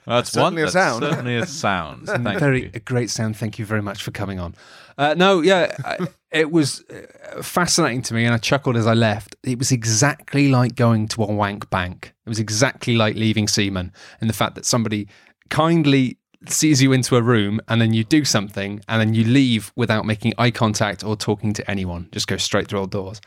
that's 0.06 0.32
Certainly 0.32 0.42
one 0.42 0.58
a 0.58 0.62
that's 0.62 0.74
sound. 0.74 1.04
certainly 1.04 1.38
a 1.38 1.46
sound 1.46 2.08
Thank 2.08 2.40
very 2.40 2.64
you. 2.64 2.72
a 2.74 2.80
great 2.80 3.10
sound. 3.10 3.38
Thank 3.38 3.60
you 3.60 3.66
very 3.66 3.82
much 3.82 4.04
for 4.04 4.12
coming 4.12 4.40
on. 4.40 4.56
Uh, 4.98 5.16
no, 5.18 5.42
yeah, 5.42 5.76
I, 5.84 6.08
it 6.32 6.52
was 6.52 6.84
uh, 6.90 7.42
fascinating 7.42 8.02
to 8.04 8.14
me, 8.14 8.26
and 8.26 8.34
I 8.34 8.38
chuckled 8.38 8.78
as 8.78 8.88
I 8.88 8.94
left. 8.94 9.36
It 9.44 9.58
was 9.60 9.72
exactly 9.72 10.50
like 10.50 10.76
going 10.76 11.08
to 11.10 11.24
a 11.24 11.32
wank 11.32 11.70
bank. 11.70 12.14
It 12.26 12.30
was 12.30 12.40
exactly 12.40 12.96
like 12.96 13.16
leaving 13.16 13.48
Seaman, 13.48 13.92
in 14.22 14.28
the 14.28 14.34
fact 14.34 14.56
that 14.56 14.66
somebody 14.66 15.08
kindly 15.50 16.18
sees 16.48 16.82
you 16.82 16.92
into 16.92 17.16
a 17.16 17.22
room 17.22 17.62
and 17.68 17.80
then 17.80 17.94
you 17.94 18.04
do 18.04 18.26
something 18.26 18.82
and 18.88 19.00
then 19.00 19.14
you 19.14 19.24
leave 19.24 19.72
without 19.76 20.06
making 20.06 20.34
eye 20.38 20.52
contact 20.52 21.04
or 21.04 21.16
talking 21.16 21.54
to 21.54 21.70
anyone. 21.70 22.10
Just 22.12 22.28
go 22.28 22.38
straight 22.38 22.68
through 22.68 22.80
all 22.80 22.88
doors. 22.88 23.22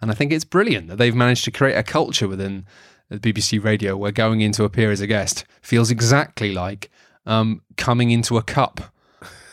And 0.00 0.10
I 0.10 0.14
think 0.14 0.32
it's 0.32 0.44
brilliant 0.44 0.88
that 0.88 0.96
they've 0.96 1.14
managed 1.14 1.44
to 1.44 1.50
create 1.50 1.74
a 1.74 1.82
culture 1.82 2.28
within 2.28 2.66
BBC 3.10 3.62
radio 3.62 3.96
where 3.96 4.12
going 4.12 4.40
in 4.40 4.52
to 4.52 4.64
appear 4.64 4.90
as 4.90 5.00
a 5.00 5.06
guest 5.06 5.44
feels 5.60 5.90
exactly 5.90 6.52
like 6.52 6.90
um, 7.26 7.62
coming 7.76 8.10
into 8.10 8.36
a 8.36 8.42
cup. 8.42 8.89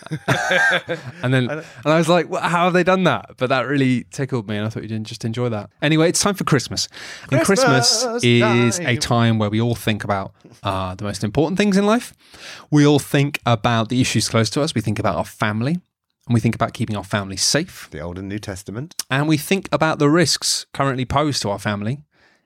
and 1.24 1.34
then 1.34 1.50
and 1.50 1.64
I 1.86 1.98
was 1.98 2.08
like, 2.10 2.30
well, 2.30 2.42
how 2.42 2.66
have 2.66 2.74
they 2.74 2.84
done 2.84 3.04
that? 3.04 3.32
But 3.38 3.50
that 3.50 3.68
really 3.68 4.06
tickled 4.12 4.48
me, 4.48 4.58
and 4.58 4.66
I 4.66 4.70
thought 4.70 4.84
you 4.84 4.90
didn't 4.90 5.08
just 5.08 5.26
enjoy 5.26 5.50
that. 5.50 5.70
Anyway, 5.82 6.10
it's 6.10 6.22
time 6.22 6.36
for 6.36 6.44
Christmas. 6.44 6.88
and 7.32 7.42
Christmas 7.42 8.04
Christmas 8.04 8.24
is 8.24 8.80
a 8.80 8.84
time. 8.84 8.98
time 8.98 9.40
where 9.40 9.50
we 9.50 9.60
all 9.62 9.76
think 9.76 10.04
about 10.04 10.34
uh, 10.64 10.96
the 10.96 11.04
most 11.04 11.24
important 11.24 11.58
things 11.58 11.78
in 11.78 11.86
life. 11.86 12.14
We 12.72 12.86
all 12.86 13.00
think 13.00 13.40
about 13.46 13.90
the 13.90 14.02
issues 14.02 14.30
close 14.30 14.50
to 14.52 14.62
us. 14.62 14.74
We 14.76 14.82
think 14.82 15.00
about 15.00 15.16
our 15.16 15.26
family, 15.26 15.74
and 16.28 16.34
we 16.34 16.40
think 16.40 16.56
about 16.56 16.74
keeping 16.74 16.96
our 16.96 17.04
family 17.04 17.38
safe 17.38 17.88
the 17.92 18.00
Old 18.00 18.18
and 18.18 18.28
New 18.30 18.40
Testament. 18.40 18.96
and 19.10 19.28
we 19.28 19.38
think 19.38 19.68
about 19.72 20.00
the 20.00 20.10
risks 20.10 20.66
currently 20.74 21.06
posed 21.06 21.42
to 21.44 21.50
our 21.50 21.60
family, 21.60 22.00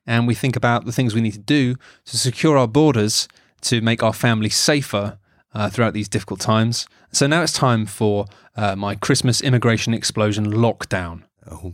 and 0.05 0.27
we 0.27 0.35
think 0.35 0.55
about 0.55 0.85
the 0.85 0.91
things 0.91 1.13
we 1.13 1.21
need 1.21 1.33
to 1.33 1.39
do 1.39 1.75
to 2.05 2.17
secure 2.17 2.57
our 2.57 2.67
borders 2.67 3.27
to 3.61 3.81
make 3.81 4.01
our 4.01 4.13
family 4.13 4.49
safer 4.49 5.19
uh, 5.53 5.69
throughout 5.69 5.93
these 5.93 6.09
difficult 6.09 6.39
times. 6.39 6.87
So 7.11 7.27
now 7.27 7.41
it's 7.43 7.53
time 7.53 7.85
for 7.85 8.25
uh, 8.55 8.75
my 8.75 8.95
Christmas 8.95 9.41
immigration 9.41 9.93
explosion 9.93 10.45
lockdown. 10.51 11.23
Oh, 11.49 11.73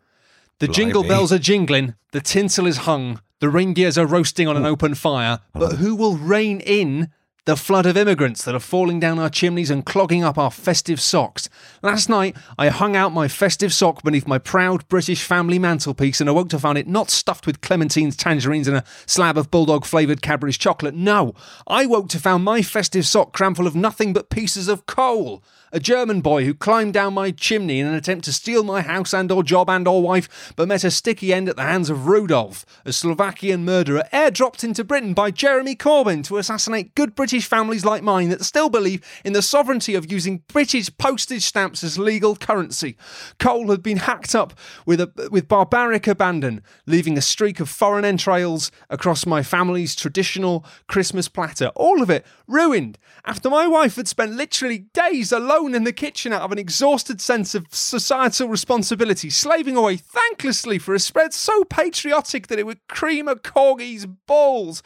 The 0.60 0.68
jingle 0.68 1.04
bells 1.04 1.32
are 1.32 1.40
jingling, 1.40 1.96
the 2.12 2.22
tinsel 2.22 2.66
is 2.66 2.78
hung, 2.78 3.22
the 3.40 3.50
reindeers 3.50 3.98
are 3.98 4.08
roasting 4.08 4.48
on 4.48 4.58
an 4.58 4.66
open 4.66 4.96
fire, 4.96 5.40
but 5.54 5.74
who 5.78 5.96
will 5.96 6.18
rein 6.18 6.60
in 6.62 7.10
the 7.48 7.56
flood 7.56 7.86
of 7.86 7.96
immigrants 7.96 8.44
that 8.44 8.54
are 8.54 8.60
falling 8.60 9.00
down 9.00 9.18
our 9.18 9.30
chimneys 9.30 9.70
and 9.70 9.86
clogging 9.86 10.22
up 10.22 10.38
our 10.38 10.52
festive 10.52 11.00
socks? 11.00 11.48
Last 11.82 12.10
night, 12.10 12.36
I 12.60 12.68
hung 12.68 12.94
out 12.94 13.14
my 13.14 13.30
festive 13.30 13.74
sock 13.74 14.04
beneath 14.04 14.28
my 14.28 14.38
proud 14.38 14.86
British 14.90 15.24
family 15.24 15.58
mantelpiece 15.58 16.20
and 16.20 16.30
awoke 16.30 16.50
to 16.50 16.60
find 16.60 16.78
it 16.78 16.90
not 16.90 17.10
stuffed 17.10 17.48
with 17.48 17.62
clementines, 17.62 18.18
tangerines, 18.18 18.68
and 18.68 18.76
a 18.76 18.84
slab 19.06 19.38
of 19.38 19.50
bulldog 19.50 19.86
flavoured 19.86 20.22
Cadbury's 20.22 20.58
chocolate. 20.58 20.94
No, 20.94 21.36
I 21.66 21.86
woke 21.86 22.10
to 22.10 22.20
found 22.20 22.44
my 22.44 22.62
festive 22.62 23.06
sock 23.06 23.32
crammed 23.32 23.56
full 23.56 23.66
of 23.66 23.78
nothing 23.78 24.12
but 24.12 24.30
pieces 24.30 24.68
of 24.68 24.86
coal 24.86 25.42
a 25.72 25.80
German 25.80 26.22
boy 26.22 26.46
who 26.46 26.54
climbed 26.54 26.94
down 26.94 27.14
my 27.14 27.32
chimney 27.32 27.80
in 27.80 27.88
an 27.88 27.94
attempt 27.94 28.26
to 28.26 28.34
steal 28.34 28.64
my 28.64 28.82
house 28.82 29.14
and 29.14 29.32
or 29.32 29.44
job 29.44 29.70
and 29.70 29.88
or 29.88 30.02
wife, 30.02 30.54
but 30.56 30.68
met 30.68 30.84
a 30.84 30.92
sticky 30.92 31.34
end 31.34 31.50
at 31.50 31.56
the 31.56 31.64
hands 31.64 31.90
of 31.90 32.08
Rudolf, 32.08 32.66
a 32.86 32.94
Slovakian 32.94 33.66
murderer 33.66 34.04
airdropped 34.14 34.64
into 34.64 34.84
Britain 34.84 35.14
by 35.14 35.32
Jeremy 35.32 35.76
Corbyn 35.76 36.24
to 36.26 36.38
assassinate 36.38 36.96
good 36.96 37.16
British 37.16 37.48
families 37.48 37.84
like 37.84 38.04
mine 38.04 38.30
that 38.30 38.46
still 38.46 38.70
believe 38.70 39.04
in 39.26 39.34
the 39.34 39.42
sovereignty 39.42 39.96
of 39.96 40.12
using 40.12 40.44
British 40.48 40.90
postage 40.98 41.44
stamps 41.44 41.84
as 41.84 42.00
legal 42.00 42.36
currency. 42.36 42.96
Coal 43.40 43.70
had 43.72 43.84
been 43.84 43.98
hacked 43.98 44.36
up 44.36 44.54
with 44.86 45.02
a 45.02 45.30
with 45.32 45.48
barbaric 45.48 46.08
abandon, 46.08 46.62
leaving 46.86 47.18
a 47.18 47.22
streak 47.22 47.60
of 47.60 47.70
foreign 47.70 48.06
entrails 48.06 48.72
across 48.90 49.26
my 49.26 49.44
family's 49.44 49.96
traditional 49.96 50.64
Christmas 50.88 51.28
platter. 51.28 51.68
All 51.76 52.02
of 52.02 52.10
it 52.10 52.26
ruined 52.48 52.98
after 53.26 53.50
my 53.50 53.68
wife 53.68 53.96
had 53.96 54.08
spent 54.08 54.32
literally 54.32 54.80
days 54.94 55.32
alone 55.32 55.57
in 55.66 55.84
the 55.84 55.94
kitchen 55.94 56.34
out 56.34 56.44
of 56.44 56.52
an 56.52 56.60
exhausted 56.60 57.20
sense 57.20 57.56
of 57.56 57.66
societal 57.72 58.48
responsibility, 58.48 59.30
slaving 59.30 59.76
away 59.76 59.98
thanklessly 59.98 60.80
for 60.80 60.94
a 60.94 61.00
spread 61.00 61.34
so 61.34 61.64
patriotic 61.64 62.48
that 62.48 62.60
it 62.60 62.66
would 62.66 62.88
cream 62.88 63.28
a 63.28 63.36
corgi's 63.36 64.06
balls. 64.06 64.84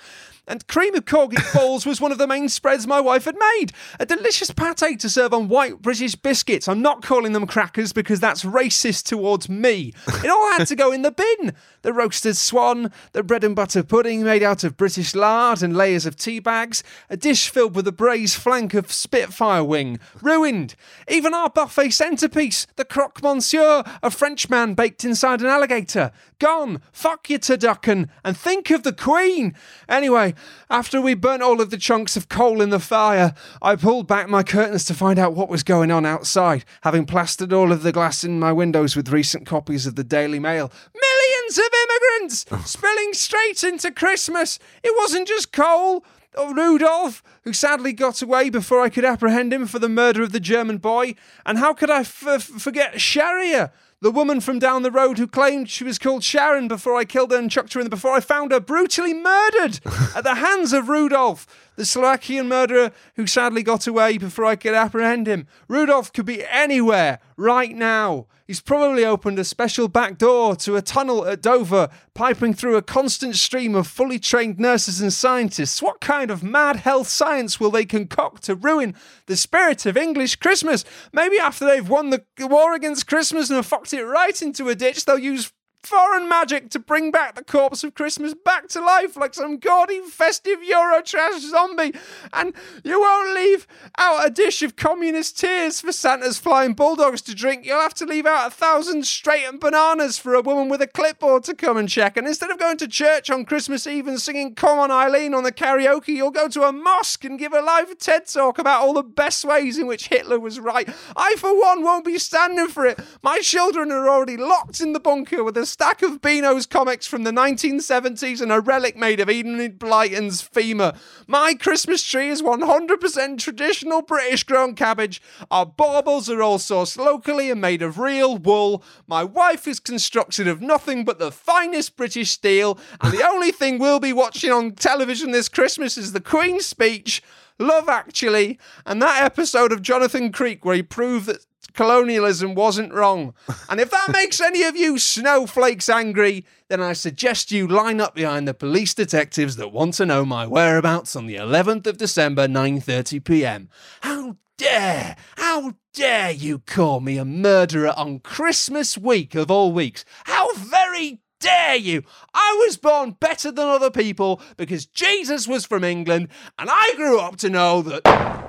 And 0.47 0.67
cream 0.67 0.95
of 0.95 1.05
corgi 1.05 1.37
balls 1.53 1.85
was 1.85 2.01
one 2.01 2.11
of 2.11 2.17
the 2.17 2.27
main 2.27 2.49
spreads 2.49 2.87
my 2.87 2.99
wife 2.99 3.25
had 3.25 3.37
made. 3.37 3.67
A 3.99 4.05
delicious 4.05 4.51
pate 4.51 4.99
to 4.99 5.09
serve 5.09 5.33
on 5.33 5.47
white 5.47 5.81
British 5.81 6.15
biscuits. 6.15 6.67
I'm 6.67 6.81
not 6.81 7.03
calling 7.03 7.33
them 7.33 7.45
crackers 7.45 7.93
because 7.93 8.19
that's 8.19 8.43
racist 8.43 9.05
towards 9.05 9.47
me. 9.47 9.93
It 10.07 10.29
all 10.29 10.51
had 10.57 10.65
to 10.67 10.75
go 10.75 10.91
in 10.91 11.03
the 11.03 11.11
bin. 11.11 11.53
The 11.83 11.93
roasted 11.93 12.37
swan, 12.37 12.91
the 13.11 13.23
bread 13.23 13.43
and 13.43 13.55
butter 13.55 13.83
pudding 13.83 14.23
made 14.23 14.41
out 14.41 14.63
of 14.63 14.77
British 14.77 15.13
lard 15.13 15.61
and 15.61 15.77
layers 15.77 16.05
of 16.05 16.15
tea 16.15 16.39
bags, 16.39 16.83
a 17.09 17.17
dish 17.17 17.49
filled 17.49 17.75
with 17.75 17.87
a 17.87 17.91
braised 17.91 18.35
flank 18.35 18.73
of 18.73 18.91
Spitfire 18.91 19.63
wing. 19.63 19.99
Ruined. 20.21 20.75
Even 21.07 21.33
our 21.33 21.49
buffet 21.49 21.89
centrepiece, 21.89 22.65
the 22.75 22.85
croque 22.85 23.21
monsieur, 23.21 23.83
a 24.01 24.09
Frenchman 24.09 24.73
baked 24.73 25.05
inside 25.05 25.41
an 25.41 25.47
alligator. 25.47 26.11
Gone. 26.39 26.81
Fuck 26.91 27.29
you, 27.29 27.37
turducken. 27.37 28.09
And 28.25 28.35
think 28.35 28.71
of 28.71 28.83
the 28.83 28.93
Queen. 28.93 29.55
Anyway, 29.87 30.30
after 30.69 31.01
we 31.01 31.13
burnt 31.13 31.43
all 31.43 31.61
of 31.61 31.69
the 31.69 31.77
chunks 31.77 32.15
of 32.17 32.29
coal 32.29 32.61
in 32.61 32.69
the 32.69 32.79
fire, 32.79 33.33
I 33.61 33.75
pulled 33.75 34.07
back 34.07 34.29
my 34.29 34.43
curtains 34.43 34.85
to 34.85 34.93
find 34.93 35.19
out 35.19 35.33
what 35.33 35.49
was 35.49 35.63
going 35.63 35.91
on 35.91 36.05
outside, 36.05 36.65
having 36.81 37.05
plastered 37.05 37.53
all 37.53 37.71
of 37.71 37.83
the 37.83 37.91
glass 37.91 38.23
in 38.23 38.39
my 38.39 38.51
windows 38.51 38.95
with 38.95 39.09
recent 39.09 39.45
copies 39.45 39.85
of 39.85 39.95
the 39.95 40.03
Daily 40.03 40.39
Mail. 40.39 40.71
Millions 40.93 41.57
of 41.57 41.65
immigrants 41.83 42.45
oh. 42.51 42.63
spilling 42.65 43.13
straight 43.13 43.63
into 43.63 43.91
Christmas. 43.91 44.59
It 44.83 44.93
wasn't 44.97 45.27
just 45.27 45.51
coal. 45.51 46.03
Oh, 46.35 46.53
Rudolph, 46.53 47.21
who 47.43 47.51
sadly 47.51 47.91
got 47.91 48.21
away 48.21 48.49
before 48.49 48.81
I 48.81 48.89
could 48.89 49.03
apprehend 49.03 49.51
him 49.51 49.67
for 49.67 49.79
the 49.79 49.89
murder 49.89 50.23
of 50.23 50.31
the 50.31 50.39
German 50.39 50.77
boy. 50.77 51.15
And 51.45 51.57
how 51.57 51.73
could 51.73 51.89
I 51.89 52.01
f- 52.01 52.25
f- 52.25 52.43
forget 52.43 53.01
Sharia, 53.01 53.73
the 54.01 54.11
woman 54.11 54.41
from 54.41 54.57
down 54.57 54.81
the 54.81 54.91
road 54.91 55.19
who 55.19 55.27
claimed 55.27 55.69
she 55.69 55.83
was 55.83 55.99
called 55.99 56.23
Sharon 56.23 56.67
before 56.67 56.95
I 56.95 57.05
killed 57.05 57.31
her 57.31 57.37
and 57.37 57.51
chucked 57.51 57.73
her 57.73 57.79
in, 57.79 57.85
the 57.85 57.89
before 57.89 58.13
I 58.13 58.19
found 58.19 58.51
her 58.51 58.59
brutally 58.59 59.13
murdered 59.13 59.79
at 60.15 60.23
the 60.23 60.35
hands 60.35 60.73
of 60.73 60.89
Rudolph, 60.89 61.45
the 61.81 61.85
Slovakian 61.87 62.47
murderer 62.47 62.91
who 63.15 63.25
sadly 63.25 63.63
got 63.63 63.87
away 63.87 64.19
before 64.19 64.45
I 64.45 64.55
could 64.55 64.75
apprehend 64.75 65.25
him. 65.25 65.47
Rudolph 65.67 66.13
could 66.13 66.27
be 66.27 66.45
anywhere 66.45 67.17
right 67.37 67.75
now. 67.75 68.27
He's 68.45 68.61
probably 68.61 69.03
opened 69.03 69.39
a 69.39 69.43
special 69.43 69.87
back 69.87 70.19
door 70.19 70.55
to 70.57 70.75
a 70.75 70.83
tunnel 70.83 71.25
at 71.25 71.41
Dover, 71.41 71.89
piping 72.13 72.53
through 72.53 72.77
a 72.77 72.83
constant 72.83 73.35
stream 73.35 73.73
of 73.73 73.87
fully 73.87 74.19
trained 74.19 74.59
nurses 74.59 75.01
and 75.01 75.11
scientists. 75.11 75.81
What 75.81 76.01
kind 76.01 76.29
of 76.29 76.43
mad 76.43 76.75
health 76.75 77.07
science 77.07 77.59
will 77.59 77.71
they 77.71 77.85
concoct 77.85 78.43
to 78.43 78.53
ruin 78.53 78.93
the 79.25 79.35
spirit 79.35 79.87
of 79.87 79.97
English 79.97 80.35
Christmas? 80.35 80.85
Maybe 81.11 81.39
after 81.39 81.65
they've 81.65 81.89
won 81.89 82.11
the 82.11 82.23
war 82.41 82.75
against 82.75 83.07
Christmas 83.07 83.49
and 83.49 83.55
have 83.55 83.65
fucked 83.65 83.91
it 83.91 84.05
right 84.05 84.39
into 84.39 84.69
a 84.69 84.75
ditch, 84.75 85.05
they'll 85.05 85.17
use 85.17 85.51
foreign 85.83 86.29
magic 86.29 86.69
to 86.71 86.79
bring 86.79 87.11
back 87.11 87.35
the 87.35 87.43
corpse 87.43 87.83
of 87.83 87.95
Christmas 87.95 88.33
back 88.33 88.67
to 88.69 88.79
life 88.79 89.17
like 89.17 89.33
some 89.33 89.57
gaudy 89.57 90.01
festive 90.01 90.63
Euro 90.63 91.01
trash 91.01 91.41
zombie. 91.41 91.93
And 92.33 92.53
you 92.83 92.99
won't 92.99 93.35
leave 93.35 93.67
out 93.97 94.25
a 94.25 94.29
dish 94.29 94.61
of 94.61 94.75
communist 94.75 95.39
tears 95.39 95.81
for 95.81 95.91
Santa's 95.91 96.37
flying 96.37 96.73
bulldogs 96.73 97.21
to 97.23 97.35
drink. 97.35 97.65
You'll 97.65 97.81
have 97.81 97.93
to 97.95 98.05
leave 98.05 98.25
out 98.25 98.47
a 98.47 98.51
thousand 98.51 99.05
straightened 99.05 99.59
bananas 99.59 100.17
for 100.17 100.33
a 100.33 100.41
woman 100.41 100.69
with 100.69 100.81
a 100.81 100.87
clipboard 100.87 101.43
to 101.45 101.55
come 101.55 101.77
and 101.77 101.89
check. 101.89 102.17
And 102.17 102.27
instead 102.27 102.51
of 102.51 102.59
going 102.59 102.77
to 102.77 102.87
church 102.87 103.29
on 103.29 103.45
Christmas 103.45 103.87
Eve 103.87 104.07
and 104.07 104.21
singing 104.21 104.55
Come 104.55 104.79
on 104.79 104.91
Eileen 104.91 105.33
on 105.33 105.43
the 105.43 105.51
karaoke, 105.51 106.09
you'll 106.09 106.31
go 106.31 106.47
to 106.47 106.63
a 106.63 106.71
mosque 106.71 107.25
and 107.25 107.39
give 107.39 107.53
a 107.53 107.61
live 107.61 107.97
TED 107.97 108.27
talk 108.27 108.59
about 108.59 108.81
all 108.81 108.93
the 108.93 109.03
best 109.03 109.45
ways 109.45 109.77
in 109.77 109.87
which 109.87 110.09
Hitler 110.09 110.39
was 110.39 110.59
right. 110.59 110.87
I, 111.15 111.35
for 111.37 111.57
one, 111.59 111.83
won't 111.83 112.05
be 112.05 112.17
standing 112.17 112.67
for 112.67 112.85
it. 112.85 112.99
My 113.21 113.39
children 113.39 113.91
are 113.91 114.09
already 114.09 114.37
locked 114.37 114.81
in 114.81 114.93
the 114.93 114.99
bunker 114.99 115.43
with 115.43 115.57
a 115.57 115.65
stack 115.71 116.01
of 116.01 116.21
Beano's 116.21 116.65
comics 116.65 117.07
from 117.07 117.23
the 117.23 117.31
1970s 117.31 118.41
and 118.41 118.51
a 118.51 118.59
relic 118.59 118.97
made 118.97 119.21
of 119.21 119.29
Enid 119.29 119.79
Blyton's 119.79 120.41
femur. 120.41 120.91
My 121.27 121.53
Christmas 121.53 122.03
tree 122.03 122.27
is 122.27 122.41
100% 122.41 123.39
traditional 123.39 124.01
British 124.01 124.43
grown 124.43 124.75
cabbage. 124.75 125.21
Our 125.49 125.65
baubles 125.65 126.29
are 126.29 126.41
all 126.41 126.57
sourced 126.57 126.97
locally 126.97 127.49
and 127.49 127.61
made 127.61 127.81
of 127.81 127.97
real 127.97 128.37
wool. 128.37 128.83
My 129.07 129.23
wife 129.23 129.65
is 129.65 129.79
constructed 129.79 130.45
of 130.45 130.61
nothing 130.61 131.05
but 131.05 131.19
the 131.19 131.31
finest 131.31 131.95
British 131.95 132.31
steel. 132.31 132.77
And 132.99 133.13
the 133.13 133.25
only 133.25 133.53
thing 133.53 133.79
we'll 133.79 134.01
be 134.01 134.13
watching 134.13 134.51
on 134.51 134.73
television 134.73 135.31
this 135.31 135.47
Christmas 135.47 135.97
is 135.97 136.11
the 136.11 136.19
Queen's 136.19 136.65
speech. 136.65 137.23
Love 137.59 137.87
Actually, 137.87 138.59
and 138.87 139.01
that 139.01 139.23
episode 139.23 139.71
of 139.71 139.83
Jonathan 139.83 140.31
Creek 140.31 140.65
where 140.65 140.75
he 140.75 140.81
proved 140.81 141.27
that 141.27 141.45
colonialism 141.73 142.55
wasn't 142.55 142.93
wrong. 142.93 143.33
And 143.69 143.79
if 143.79 143.89
that 143.91 144.09
makes 144.11 144.39
any 144.41 144.63
of 144.63 144.75
you 144.75 144.97
snowflakes 144.97 145.89
angry, 145.89 146.45
then 146.67 146.81
I 146.81 146.93
suggest 146.93 147.51
you 147.51 147.67
line 147.67 147.99
up 147.99 148.15
behind 148.15 148.47
the 148.47 148.53
police 148.53 148.93
detectives 148.93 149.55
that 149.57 149.71
want 149.71 149.95
to 149.95 150.05
know 150.05 150.25
my 150.25 150.47
whereabouts 150.47 151.15
on 151.15 151.27
the 151.27 151.35
11th 151.35 151.87
of 151.87 151.97
December, 151.97 152.47
9:30 152.47 153.23
p.m. 153.23 153.69
How 154.01 154.37
dare, 154.57 155.15
how 155.37 155.73
dare 155.93 156.31
you 156.31 156.59
call 156.59 156.99
me 156.99 157.17
a 157.17 157.25
murderer 157.25 157.93
on 157.97 158.19
Christmas 158.19 158.97
week 158.97 159.35
of 159.35 159.49
all 159.49 159.71
weeks? 159.71 160.05
How 160.25 160.53
very 160.53 161.21
dare 161.39 161.75
you? 161.75 162.03
I 162.33 162.63
was 162.65 162.77
born 162.77 163.17
better 163.19 163.51
than 163.51 163.67
other 163.67 163.91
people 163.91 164.39
because 164.57 164.85
Jesus 164.85 165.47
was 165.47 165.65
from 165.65 165.83
England 165.83 166.29
and 166.57 166.69
I 166.71 166.93
grew 166.95 167.19
up 167.19 167.37
to 167.37 167.49
know 167.49 167.81
that 167.81 168.40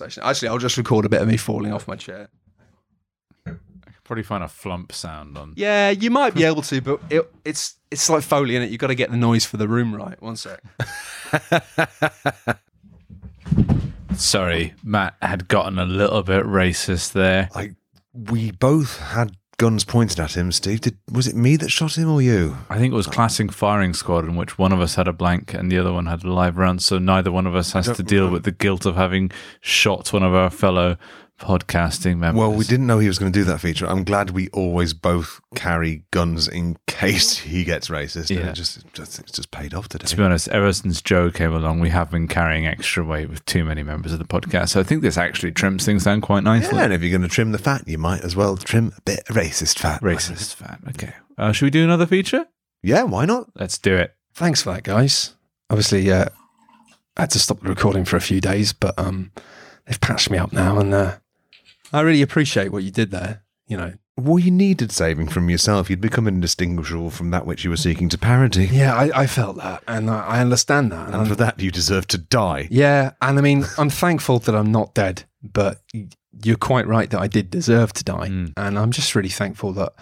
Actually, 0.00 0.24
actually, 0.24 0.48
I'll 0.48 0.58
just 0.58 0.76
record 0.76 1.04
a 1.04 1.08
bit 1.08 1.22
of 1.22 1.28
me 1.28 1.36
falling 1.36 1.72
off 1.72 1.88
my 1.88 1.96
chair. 1.96 2.28
I 3.46 3.50
could 3.50 4.04
probably 4.04 4.22
find 4.22 4.44
a 4.44 4.48
flump 4.48 4.92
sound 4.92 5.38
on. 5.38 5.54
Yeah, 5.56 5.90
you 5.90 6.10
might 6.10 6.34
be 6.34 6.44
able 6.44 6.62
to, 6.62 6.80
but 6.80 7.00
it, 7.10 7.30
it's 7.44 7.76
it's 7.90 8.10
like 8.10 8.22
Foley 8.22 8.56
in 8.56 8.62
it. 8.62 8.70
You've 8.70 8.80
got 8.80 8.88
to 8.88 8.94
get 8.94 9.10
the 9.10 9.16
noise 9.16 9.44
for 9.44 9.56
the 9.56 9.68
room 9.68 9.94
right. 9.94 10.20
One 10.20 10.36
sec. 10.36 10.62
Sorry, 14.16 14.74
Matt 14.84 15.14
had 15.22 15.48
gotten 15.48 15.78
a 15.78 15.86
little 15.86 16.22
bit 16.22 16.44
racist 16.44 17.12
there. 17.12 17.48
I 17.54 17.70
we 18.12 18.50
both 18.50 18.98
had 18.98 19.36
guns 19.60 19.84
pointed 19.84 20.18
at 20.18 20.38
him. 20.38 20.50
Steve, 20.50 20.80
did 20.80 20.96
was 21.12 21.26
it 21.26 21.36
me 21.36 21.54
that 21.54 21.68
shot 21.68 21.98
him 21.98 22.10
or 22.10 22.22
you? 22.22 22.56
I 22.70 22.78
think 22.78 22.94
it 22.94 22.96
was 22.96 23.06
uh, 23.06 23.10
classic 23.10 23.52
firing 23.52 23.92
squad 23.92 24.24
in 24.24 24.34
which 24.34 24.56
one 24.58 24.72
of 24.72 24.80
us 24.80 24.94
had 24.94 25.06
a 25.06 25.12
blank 25.12 25.52
and 25.52 25.70
the 25.70 25.76
other 25.76 25.92
one 25.92 26.06
had 26.06 26.24
a 26.24 26.32
live 26.32 26.56
round, 26.56 26.82
so 26.82 26.98
neither 26.98 27.30
one 27.30 27.46
of 27.46 27.54
us 27.54 27.72
has 27.72 27.86
to 27.88 28.02
deal 28.02 28.30
with 28.30 28.44
the 28.44 28.52
guilt 28.52 28.86
of 28.86 28.96
having 28.96 29.30
shot 29.60 30.14
one 30.14 30.22
of 30.22 30.32
our 30.32 30.48
fellow 30.48 30.96
podcasting 31.40 32.18
members. 32.18 32.38
Well, 32.38 32.52
we 32.52 32.64
didn't 32.64 32.86
know 32.86 32.98
he 32.98 33.08
was 33.08 33.18
going 33.18 33.32
to 33.32 33.38
do 33.38 33.44
that 33.44 33.58
feature. 33.60 33.86
I'm 33.86 34.04
glad 34.04 34.30
we 34.30 34.48
always 34.50 34.92
both 34.92 35.40
carry 35.54 36.04
guns 36.10 36.46
in 36.46 36.76
case 36.86 37.38
he 37.38 37.64
gets 37.64 37.88
racist. 37.88 38.30
Yeah. 38.30 38.50
it 38.50 38.52
just, 38.52 38.84
just 38.92 39.18
it's 39.18 39.32
just 39.32 39.50
paid 39.50 39.74
off 39.74 39.88
today. 39.88 40.06
To 40.06 40.16
be 40.16 40.22
honest, 40.22 40.48
ever 40.48 40.72
since 40.72 41.00
Joe 41.02 41.30
came 41.30 41.52
along, 41.52 41.80
we 41.80 41.88
have 41.88 42.10
been 42.10 42.28
carrying 42.28 42.66
extra 42.66 43.04
weight 43.04 43.28
with 43.28 43.44
too 43.46 43.64
many 43.64 43.82
members 43.82 44.12
of 44.12 44.18
the 44.18 44.24
podcast. 44.24 44.68
So 44.70 44.80
I 44.80 44.82
think 44.82 45.02
this 45.02 45.16
actually 45.18 45.52
trims 45.52 45.84
things 45.84 46.04
down 46.04 46.20
quite 46.20 46.44
nicely. 46.44 46.76
yeah, 46.76 46.84
and 46.84 46.92
if 46.92 47.02
you're 47.02 47.10
going 47.10 47.28
to 47.28 47.34
trim 47.34 47.52
the 47.52 47.58
fat, 47.58 47.88
you 47.88 47.98
might 47.98 48.20
as 48.22 48.36
well 48.36 48.56
trim 48.56 48.92
a 48.96 49.00
bit 49.00 49.20
of 49.28 49.34
racist 49.34 49.78
fat. 49.78 50.00
Racist 50.02 50.54
fat. 50.54 50.78
Okay. 50.90 51.14
Uh, 51.38 51.52
should 51.52 51.64
we 51.66 51.70
do 51.70 51.82
another 51.84 52.06
feature? 52.06 52.46
Yeah, 52.82 53.02
why 53.04 53.24
not? 53.24 53.48
Let's 53.54 53.78
do 53.78 53.96
it. 53.96 54.14
Thanks 54.34 54.62
for 54.62 54.72
that, 54.74 54.82
guys. 54.84 55.34
Obviously, 55.70 56.10
uh, 56.12 56.26
I 57.16 57.22
had 57.22 57.30
to 57.30 57.38
stop 57.38 57.60
the 57.60 57.68
recording 57.68 58.04
for 58.04 58.16
a 58.16 58.20
few 58.20 58.40
days, 58.40 58.72
but 58.72 58.98
um, 58.98 59.32
they've 59.86 60.00
patched 60.00 60.30
me 60.30 60.38
up 60.38 60.52
now, 60.52 60.78
and 60.78 60.92
uh, 60.94 61.16
I 61.92 62.00
really 62.00 62.22
appreciate 62.22 62.72
what 62.72 62.82
you 62.82 62.90
did 62.90 63.10
there. 63.10 63.42
You 63.66 63.76
know, 63.76 63.92
Well, 64.16 64.38
you 64.38 64.50
needed 64.50 64.90
saving 64.90 65.28
from 65.28 65.48
yourself. 65.48 65.88
You'd 65.88 66.00
become 66.00 66.26
indistinguishable 66.26 67.10
from 67.10 67.30
that 67.30 67.46
which 67.46 67.64
you 67.64 67.70
were 67.70 67.76
seeking 67.76 68.08
to 68.08 68.18
parody. 68.18 68.66
yeah, 68.66 68.94
I, 68.94 69.22
I 69.22 69.26
felt 69.26 69.56
that, 69.58 69.82
and 69.86 70.10
I, 70.10 70.20
I 70.26 70.40
understand 70.40 70.90
that. 70.92 71.06
And 71.06 71.14
And 71.14 71.28
for 71.28 71.36
that, 71.36 71.60
you 71.60 71.70
deserve 71.70 72.06
to 72.08 72.18
die. 72.18 72.68
Yeah, 72.70 73.12
and 73.22 73.38
I 73.38 73.42
mean, 73.42 73.64
I'm 73.78 73.90
thankful 73.90 74.40
that 74.40 74.54
I'm 74.54 74.72
not 74.72 74.94
dead, 74.94 75.24
but 75.42 75.82
you're 76.42 76.56
quite 76.56 76.86
right 76.86 77.10
that 77.10 77.20
I 77.20 77.28
did 77.28 77.50
deserve 77.50 77.92
to 77.94 78.04
die. 78.04 78.28
Mm. 78.28 78.52
And 78.56 78.78
I'm 78.78 78.90
just 78.90 79.14
really 79.14 79.28
thankful 79.28 79.72
that 79.74 79.92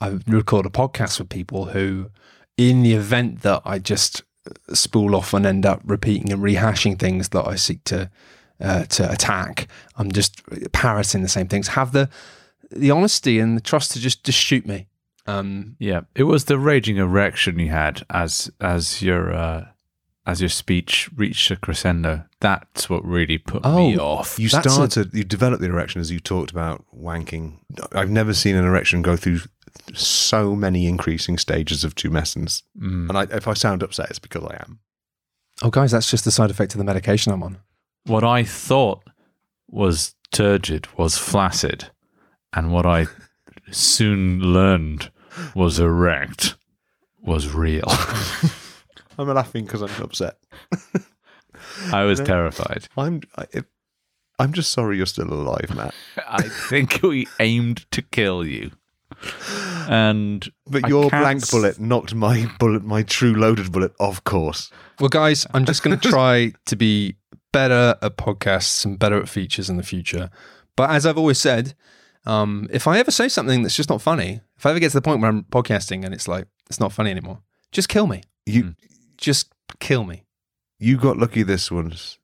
I 0.00 0.18
record 0.26 0.66
a 0.66 0.70
podcast 0.70 1.18
with 1.18 1.28
people 1.28 1.66
who, 1.66 2.10
in 2.56 2.82
the 2.82 2.94
event 2.94 3.42
that 3.42 3.62
I 3.64 3.78
just 3.78 4.22
uh, 4.48 4.74
spool 4.74 5.14
off 5.14 5.32
and 5.34 5.46
end 5.46 5.66
up 5.66 5.80
repeating 5.84 6.32
and 6.32 6.42
rehashing 6.42 6.98
things 6.98 7.30
that 7.30 7.46
I 7.46 7.56
seek 7.56 7.82
to 7.84 8.10
uh, 8.60 8.84
to 8.84 9.10
attack, 9.10 9.68
I'm 9.96 10.10
just 10.12 10.42
parroting 10.72 11.22
the 11.22 11.28
same 11.28 11.48
things. 11.48 11.68
Have 11.68 11.92
the 11.92 12.08
the 12.70 12.90
honesty 12.90 13.38
and 13.38 13.56
the 13.56 13.60
trust 13.60 13.92
to 13.92 14.00
just 14.00 14.24
just 14.24 14.38
shoot 14.38 14.66
me. 14.66 14.86
Um, 15.26 15.76
Yeah, 15.78 16.02
it 16.14 16.24
was 16.24 16.44
the 16.44 16.58
raging 16.58 16.96
erection 16.98 17.58
you 17.58 17.68
had 17.70 18.04
as 18.10 18.50
as 18.60 19.02
your 19.02 19.32
uh, 19.34 19.66
as 20.26 20.40
your 20.40 20.48
speech 20.48 21.08
reached 21.16 21.50
a 21.50 21.56
crescendo. 21.56 22.24
That's 22.40 22.90
what 22.90 23.04
really 23.04 23.38
put 23.38 23.64
me 23.64 23.96
Oh. 23.98 24.04
off. 24.04 24.38
You 24.38 24.48
That's 24.48 24.66
a- 24.66 24.70
started, 24.70 25.14
you 25.14 25.22
developed 25.24 25.60
the 25.62 25.68
erection 25.68 26.00
as 26.00 26.10
you 26.10 26.18
talked 26.20 26.50
about 26.50 26.84
wanking. 26.96 27.58
I've 27.92 28.10
never 28.10 28.34
seen 28.34 28.56
an 28.56 28.64
erection 28.64 29.02
go 29.02 29.16
through 29.16 29.40
so 29.94 30.56
many 30.56 30.86
increasing 30.86 31.38
stages 31.38 31.84
of 31.84 31.94
tumescence. 31.94 32.62
Mm. 32.80 33.08
And 33.08 33.18
I, 33.18 33.22
if 33.36 33.46
I 33.46 33.54
sound 33.54 33.82
upset, 33.84 34.10
it's 34.10 34.18
because 34.18 34.42
I 34.44 34.56
am. 34.66 34.80
oh, 35.62 35.70
guys, 35.70 35.92
that's 35.92 36.10
just 36.10 36.24
the 36.24 36.30
side 36.32 36.50
effect 36.50 36.74
of 36.74 36.78
the 36.78 36.84
medication 36.84 37.32
I'm 37.32 37.42
on. 37.42 37.58
What 38.06 38.24
I 38.24 38.44
thought 38.44 39.02
was 39.68 40.14
turgid 40.32 40.86
was 40.96 41.18
flaccid, 41.18 41.90
and 42.52 42.72
what 42.72 42.86
I 42.86 43.06
soon 43.70 44.40
learned 44.40 45.10
was 45.54 45.78
erect 45.78 46.54
was 47.20 47.52
real. 47.52 47.84
I'm 49.18 49.28
laughing 49.28 49.64
because 49.64 49.82
I'm 49.82 50.02
upset. 50.02 50.36
I 51.92 52.04
was 52.04 52.20
terrified. 52.24 52.86
I'm, 52.96 53.22
I, 53.36 53.46
if, 53.52 53.64
I'm 54.38 54.52
just 54.52 54.70
sorry 54.70 54.98
you're 54.98 55.06
still 55.06 55.32
alive, 55.32 55.74
Matt. 55.74 55.94
I 56.28 56.42
think 56.42 57.02
we 57.02 57.26
aimed 57.40 57.90
to 57.90 58.02
kill 58.02 58.44
you. 58.46 58.70
And 59.88 60.48
But 60.66 60.84
I 60.84 60.88
your 60.88 61.08
blank 61.10 61.42
s- 61.42 61.50
bullet 61.50 61.80
knocked 61.80 62.14
my 62.14 62.50
bullet, 62.58 62.84
my 62.84 63.02
true 63.02 63.34
loaded 63.34 63.72
bullet, 63.72 63.92
of 63.98 64.24
course. 64.24 64.70
Well, 65.00 65.08
guys, 65.08 65.46
I'm 65.54 65.64
just 65.64 65.82
going 65.82 65.98
to 65.98 66.08
try 66.08 66.52
to 66.66 66.76
be 66.76 67.16
better 67.56 67.96
at 68.02 68.18
podcasts 68.18 68.84
and 68.84 68.98
better 68.98 69.16
at 69.18 69.30
features 69.30 69.70
in 69.70 69.78
the 69.78 69.82
future. 69.82 70.28
But 70.76 70.90
as 70.90 71.06
I've 71.06 71.16
always 71.16 71.38
said, 71.38 71.72
um, 72.26 72.68
if 72.70 72.86
I 72.86 72.98
ever 72.98 73.10
say 73.10 73.28
something 73.28 73.62
that's 73.62 73.74
just 73.76 73.88
not 73.88 74.02
funny, 74.02 74.40
if 74.58 74.66
I 74.66 74.70
ever 74.70 74.78
get 74.80 74.90
to 74.90 74.98
the 74.98 75.02
point 75.02 75.22
where 75.22 75.30
I'm 75.30 75.44
podcasting 75.44 76.04
and 76.04 76.12
it's 76.12 76.28
like 76.28 76.46
it's 76.68 76.78
not 76.80 76.92
funny 76.92 77.10
anymore, 77.10 77.38
just 77.72 77.88
kill 77.88 78.06
me. 78.06 78.22
You, 78.44 78.74
Just 79.16 79.52
kill 79.80 80.04
me. 80.04 80.24
you 80.78 80.98
got 80.98 81.16
lucky 81.16 81.42
this 81.42 81.70
once, 81.70 82.18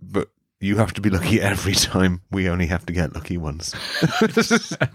but 0.00 0.28
you 0.58 0.76
have 0.78 0.94
to 0.94 1.00
be 1.02 1.10
lucky 1.10 1.38
every 1.40 1.74
time. 1.74 2.22
We 2.30 2.48
only 2.48 2.66
have 2.68 2.86
to 2.86 2.92
get 2.94 3.14
lucky 3.14 3.36
once. 3.36 3.74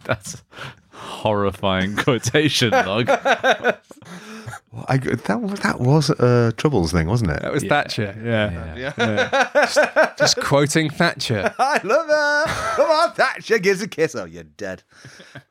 That's 0.06 0.44
horrifying 0.92 1.96
quotation 1.98 2.72
log. 2.72 3.08
I, 4.88 4.98
that, 4.98 5.60
that 5.64 5.80
was 5.82 6.10
a 6.12 6.54
Troubles 6.56 6.94
thing, 6.94 7.08
wasn't 7.08 7.32
it? 7.32 7.42
That 7.42 7.52
was 7.52 7.64
Thatcher. 7.64 8.16
Yeah. 8.24 8.94
Yeah. 8.98 10.16
Just 10.18 10.40
quoting 10.42 10.90
Thatcher. 10.90 11.54
I 11.60 11.82
love 11.84 12.08
her. 12.08 12.76
Come 12.76 12.90
on, 12.90 13.12
Thatcher 13.14 13.60
gives 13.60 13.82
a 13.82 13.88
kiss. 13.88 14.16
Oh, 14.16 14.26
you're 14.26 14.44
dead. 14.44 14.84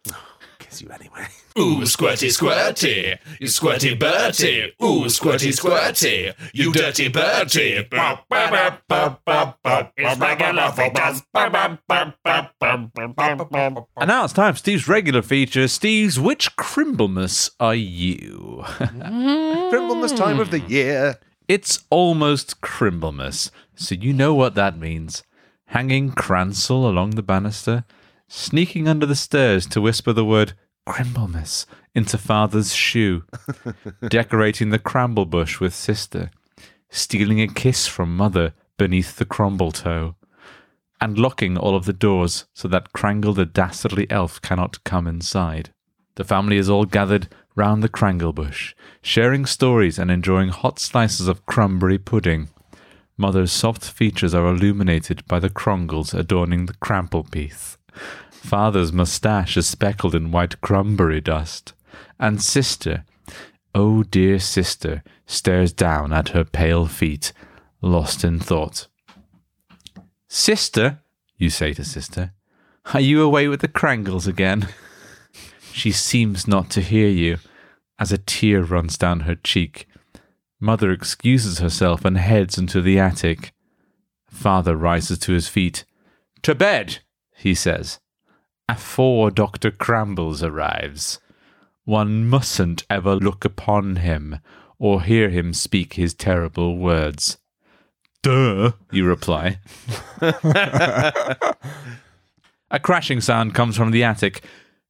kiss 0.71 0.83
you 0.83 0.89
anyway. 0.91 1.27
Ooh, 1.59 1.83
squirty, 1.83 2.29
squirty, 2.31 3.19
you 3.41 3.49
squirty 3.49 3.99
Bertie. 3.99 4.73
Ooh, 4.83 5.07
squirty, 5.07 5.53
squirty, 5.53 6.33
you 6.55 6.73
dirty 6.73 7.09
Bertie. 7.09 7.89
And 13.97 14.09
now 14.09 14.25
it's 14.25 14.33
time 14.33 14.55
for 14.55 14.59
Steve's 14.59 14.89
regular 14.89 15.23
feature. 15.23 15.69
Steve's 15.69 16.21
Which 16.21 16.57
Crimblemas 16.57 17.51
Are 17.59 17.75
You? 17.75 18.63
Crimblemas 18.79 20.17
time 20.17 20.41
of 20.41 20.51
the 20.51 20.61
hmm. 20.61 20.71
year. 20.71 21.19
It's 21.49 21.85
almost 21.91 22.61
Crimblemas, 22.61 23.51
so 23.75 23.97
you 23.97 24.13
know 24.13 24.35
what 24.35 24.55
that 24.55 24.79
means. 24.79 25.25
Hanging 25.67 26.13
Cransel 26.13 26.89
along 26.89 27.11
the 27.11 27.23
banister, 27.23 27.85
sneaking 28.31 28.87
under 28.87 29.07
the 29.07 29.17
stairs 29.17 29.67
to 29.67 29.81
whisper 29.81 30.13
the 30.13 30.25
word 30.25 30.55
Crimblemas 30.89 31.67
into 31.95 32.17
father's 32.17 32.73
shoe, 32.73 33.25
decorating 34.09 34.71
the 34.71 34.79
cramble 34.79 35.27
bush 35.27 35.59
with 35.59 35.75
sister, 35.75 36.31
stealing 36.89 37.41
a 37.41 37.49
kiss 37.49 37.89
from 37.89 38.17
mother 38.17 38.55
beneath 38.79 39.17
the 39.17 39.25
crumble 39.25 39.73
toe, 39.73 40.15
and 41.01 41.19
locking 41.19 41.59
all 41.59 41.75
of 41.75 41.87
the 41.87 41.93
doors 41.93 42.47
so 42.55 42.69
that 42.69 42.93
Crangle 42.93 43.35
the 43.35 43.45
dastardly 43.45 44.07
elf 44.11 44.41
cannot 44.41 44.83
come 44.85 45.09
inside. 45.09 45.73
The 46.15 46.25
family 46.25 46.57
is 46.57 46.71
all 46.71 46.85
gathered 46.85 47.29
round 47.57 47.83
the 47.83 47.89
Crangle 47.89 48.33
bush, 48.33 48.75
sharing 49.03 49.45
stories 49.45 49.99
and 49.99 50.11
enjoying 50.11 50.51
hot 50.51 50.79
slices 50.79 51.27
of 51.27 51.47
cranberry 51.47 51.99
pudding. 51.99 52.49
Mother's 53.17 53.53
soft 53.53 53.85
features 53.85 54.35
are 54.35 54.47
illuminated 54.47 55.27
by 55.27 55.41
the 55.41 55.51
crongles 55.51 56.15
adorning 56.15 56.67
the 56.67 56.75
cramplepiece. 56.75 57.77
Father's 58.31 58.93
moustache 58.93 59.57
is 59.57 59.67
speckled 59.67 60.15
in 60.15 60.33
white 60.33 60.61
cranberry 60.61 61.21
dust. 61.21 61.75
And 62.19 62.43
sister, 62.43 63.05
oh 63.75 64.03
dear 64.03 64.39
sister, 64.39 65.03
stares 65.27 65.73
down 65.73 66.13
at 66.13 66.31
her 66.31 66.45
pale 66.45 66.87
feet, 66.87 67.33
lost 67.81 68.25
in 68.25 68.41
thought. 68.41 68.89
Sister, 70.29 71.01
you 71.37 71.51
say 71.51 71.73
to 71.75 71.85
sister, 71.85 72.33
are 72.93 73.01
you 73.01 73.23
away 73.23 73.49
with 73.49 73.61
the 73.61 73.69
Crangles 73.69 74.27
again? 74.27 74.69
She 75.73 75.93
seems 75.93 76.49
not 76.49 76.69
to 76.71 76.81
hear 76.81 77.09
you, 77.09 77.39
as 77.97 78.11
a 78.11 78.19
tear 78.19 78.63
runs 78.63 78.99
down 78.99 79.21
her 79.21 79.37
cheek. 79.37 79.87
Mother 80.59 80.91
excuses 80.91 81.61
herself 81.61 82.05
and 82.05 82.19
heads 82.19 82.59
into 82.59 82.83
the 82.83 82.99
attic. 82.99 83.53
Father 84.29 84.75
rises 84.75 85.19
to 85.21 85.33
his 85.33 85.49
feet. 85.49 85.85
To 86.43 86.55
bed, 86.57 86.99
he 87.41 87.55
says. 87.55 87.99
Afore 88.69 89.31
Dr. 89.31 89.71
Crambles 89.71 90.43
arrives. 90.43 91.19
One 91.85 92.29
mustn't 92.29 92.85
ever 92.89 93.17
look 93.17 93.45
upon 93.45 93.97
him 93.97 94.39
or 94.79 95.03
hear 95.03 95.31
him 95.31 95.53
speak 95.53 95.95
his 95.95 96.15
terrible 96.15 96.77
words. 96.77 97.39
Duh, 98.23 98.73
you 98.93 99.07
reply. 99.07 99.59
A 102.71 102.79
crashing 102.81 103.21
sound 103.21 103.55
comes 103.55 103.77
from 103.77 103.91
the 103.91 104.05
attic, 104.05 104.45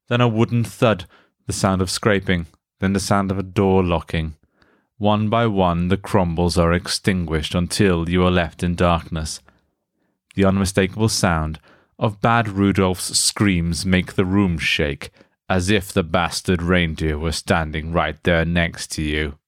then 0.09 0.21
a 0.21 0.29
wooden 0.29 0.65
thud, 0.65 1.07
the 1.47 1.53
sound 1.53 1.81
of 1.81 1.89
scraping, 1.89 2.47
then 2.81 2.93
the 2.93 3.01
sound 3.01 3.31
of 3.31 3.39
a 3.39 3.43
door 3.43 3.83
locking. 3.83 4.35
One 4.99 5.31
by 5.31 5.47
one, 5.47 5.89
the 5.89 5.97
crumbles 5.97 6.59
are 6.59 6.75
extinguished 6.75 7.55
until 7.55 8.09
you 8.09 8.23
are 8.25 8.31
left 8.31 8.63
in 8.63 8.75
darkness. 8.75 9.41
The 10.35 10.45
unmistakable 10.45 11.09
sound 11.09 11.59
of 12.01 12.21
Bad 12.23 12.49
Rudolph's 12.49 13.17
screams 13.19 13.85
make 13.85 14.15
the 14.15 14.25
room 14.25 14.57
shake, 14.59 15.11
as 15.51 15.69
if 15.69 15.93
the 15.93 16.03
bastard 16.03 16.63
reindeer 16.63 17.19
were 17.19 17.31
standing 17.31 17.93
right 17.93 18.21
there 18.25 18.45
next 18.45 18.91
to 18.93 19.03
you. 19.03 19.39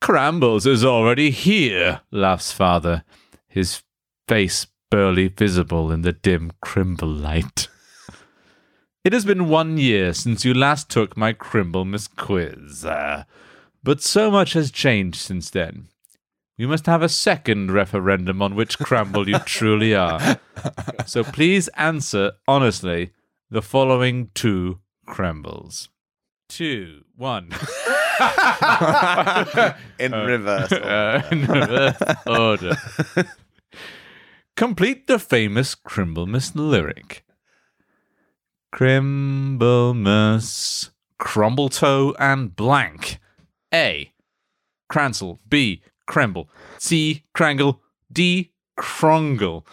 Crambles 0.00 0.66
is 0.66 0.84
already 0.84 1.30
here, 1.30 2.00
laughs 2.10 2.52
father, 2.52 3.04
his 3.46 3.82
face 4.26 4.66
barely 4.90 5.28
visible 5.28 5.92
in 5.92 6.02
the 6.02 6.12
dim 6.12 6.52
crimble 6.62 7.08
light. 7.08 7.68
It 9.04 9.12
has 9.12 9.24
been 9.24 9.48
one 9.48 9.76
year 9.78 10.14
since 10.14 10.44
you 10.44 10.54
last 10.54 10.88
took 10.88 11.16
my 11.16 11.32
Crimblemas 11.32 12.08
quiz, 12.16 12.84
uh, 12.84 13.24
but 13.84 14.02
so 14.02 14.30
much 14.30 14.54
has 14.54 14.70
changed 14.70 15.18
since 15.18 15.50
then. 15.50 15.88
We 16.58 16.66
must 16.66 16.86
have 16.86 17.02
a 17.02 17.08
second 17.08 17.72
referendum 17.72 18.40
on 18.40 18.54
which 18.54 18.78
Cramble 18.78 19.28
you 19.28 19.38
truly 19.40 19.94
are. 19.94 20.38
So 21.04 21.22
please 21.22 21.68
answer 21.76 22.32
honestly 22.48 23.10
the 23.50 23.60
following 23.60 24.30
two 24.34 24.78
Crumbles. 25.06 25.90
Two, 26.48 27.04
one. 27.14 27.50
In 29.98 30.12
reverse. 30.12 30.72
Uh, 30.72 31.22
in 31.30 31.44
reverse 31.46 32.00
order. 32.26 32.74
Complete 34.56 35.06
the 35.06 35.18
famous 35.18 35.74
Crimblemas 35.74 36.52
lyric. 36.54 37.22
Crimblemas, 38.74 40.88
Crumbletoe, 41.20 42.14
and 42.18 42.56
blank. 42.56 43.18
A. 43.74 44.12
Cransel. 44.88 45.40
B. 45.46 45.82
Cremble. 46.06 46.48
C. 46.78 47.24
Crangle. 47.34 47.80
D. 48.12 48.52
Crongle. 48.78 49.64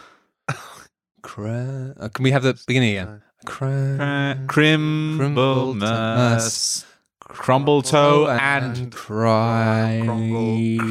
Cra- 1.21 1.93
uh, 1.99 2.09
can 2.09 2.23
we 2.23 2.31
have 2.31 2.43
the 2.43 2.59
beginning 2.67 2.97
again? 2.97 3.21
Cra- 3.45 4.37
Crimblemas, 4.47 6.85
Crumbletoe, 7.21 8.37
and 8.39 8.91
crime. 8.91 10.05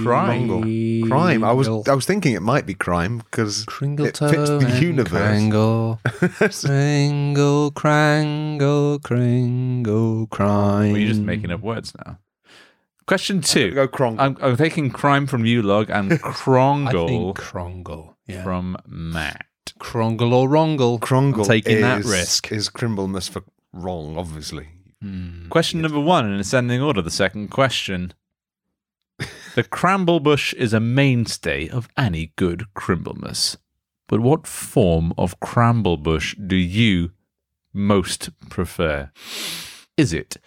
Crime. 0.02 1.02
Crime. 1.09 1.44
I 1.44 1.52
was 1.52 1.68
I 1.88 1.94
was 1.94 2.07
thinking 2.07 2.35
it 2.35 2.42
might 2.42 2.64
be 2.66 2.74
crime 2.74 3.18
because 3.18 3.62
it 3.62 3.66
Kringletoe 3.66 4.31
fits 4.31 4.50
the 4.50 4.78
universe. 4.81 5.20
Crangle. 5.20 5.98
Kringle, 6.64 7.70
Crangle, 7.72 8.98
Kringle, 9.00 10.26
crime. 10.28 10.92
Well, 10.92 10.98
you're 11.00 11.09
just 11.09 11.20
making 11.20 11.50
up 11.50 11.61
words 11.61 11.92
now. 12.07 12.18
Question 13.12 13.42
two. 13.42 13.72
Go 13.72 13.87
Crongle. 13.87 14.20
I'm, 14.20 14.38
I'm 14.40 14.57
taking 14.57 14.88
crime 14.88 15.27
from 15.27 15.44
you, 15.44 15.61
Log, 15.61 15.90
and 15.90 16.09
think 16.18 16.22
Crongle. 16.25 18.14
Yeah. 18.27 18.42
from 18.42 18.79
Matt. 18.87 19.44
Crongle 19.79 20.33
or 20.33 20.48
Wrongle. 20.48 20.98
Crongle 20.98 21.40
I'm 21.40 21.44
taking 21.44 21.83
that 21.83 22.07
risk. 22.07 22.51
Is 22.51 22.70
Crimblemas 22.70 23.29
for 23.29 23.42
wrong, 23.70 24.16
obviously. 24.16 24.68
Hmm. 25.03 25.51
Question 25.51 25.83
number 25.83 26.01
one 26.01 26.25
in 26.25 26.40
ascending 26.40 26.81
order, 26.81 27.03
the 27.03 27.11
second 27.11 27.48
question. 27.48 28.14
the 29.57 29.64
cramble 29.64 30.18
bush 30.18 30.55
is 30.55 30.72
a 30.72 30.81
mainstay 30.81 31.68
of 31.68 31.90
any 31.98 32.33
good 32.37 32.64
Crimblemas. 32.75 33.59
But 34.09 34.20
what 34.20 34.46
form 34.46 35.12
of 35.18 35.38
cramble 35.38 35.98
bush 35.98 36.35
do 36.37 36.57
you 36.57 37.11
most 37.75 38.31
prefer? 38.48 39.11
Is 39.98 40.14
it 40.14 40.38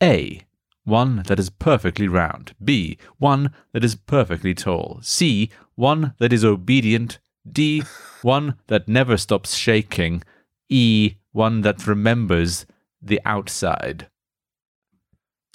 A, 0.00 0.44
one 0.88 1.22
that 1.26 1.38
is 1.38 1.50
perfectly 1.50 2.08
round, 2.08 2.54
B, 2.64 2.98
one 3.18 3.52
that 3.72 3.84
is 3.84 3.94
perfectly 3.94 4.54
tall, 4.54 4.98
C, 5.02 5.50
one 5.74 6.14
that 6.18 6.32
is 6.32 6.44
obedient, 6.44 7.18
D, 7.50 7.82
one 8.22 8.54
that 8.66 8.88
never 8.88 9.16
stops 9.16 9.54
shaking, 9.54 10.22
E, 10.68 11.16
one 11.32 11.60
that 11.60 11.86
remembers 11.86 12.66
the 13.00 13.20
outside? 13.24 14.08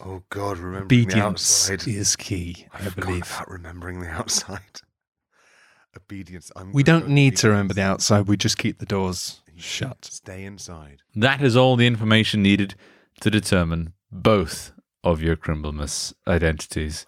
Oh 0.04 0.24
God, 0.30 0.58
remembering 0.58 1.08
the 1.08 1.22
outside. 1.22 1.88
is 1.88 2.16
key, 2.16 2.68
I, 2.74 2.86
forgot 2.86 3.08
believe. 3.08 3.32
about 3.32 3.50
remembering 3.50 4.02
the 4.02 4.10
outside. 4.10 4.82
Obedience. 5.98 6.52
I'm 6.56 6.72
We 6.72 6.82
don't 6.84 7.08
go 7.08 7.14
need 7.14 7.38
to 7.38 7.50
remember 7.50 7.76
the 7.76 7.84
outside. 7.84 8.28
We 8.28 8.36
just 8.36 8.58
keep 8.58 8.80
the 8.80 8.86
doors 8.86 9.42
shut. 9.56 10.06
Stay 10.06 10.44
inside. 10.44 11.02
That 11.16 11.42
is 11.44 11.56
all 11.56 11.76
the 11.76 11.86
information 11.86 12.42
needed 12.42 12.74
to 13.22 13.30
determine 13.30 13.94
both 14.12 14.73
of 15.04 15.22
your 15.22 15.36
Crimblemas 15.36 16.14
identities. 16.28 17.06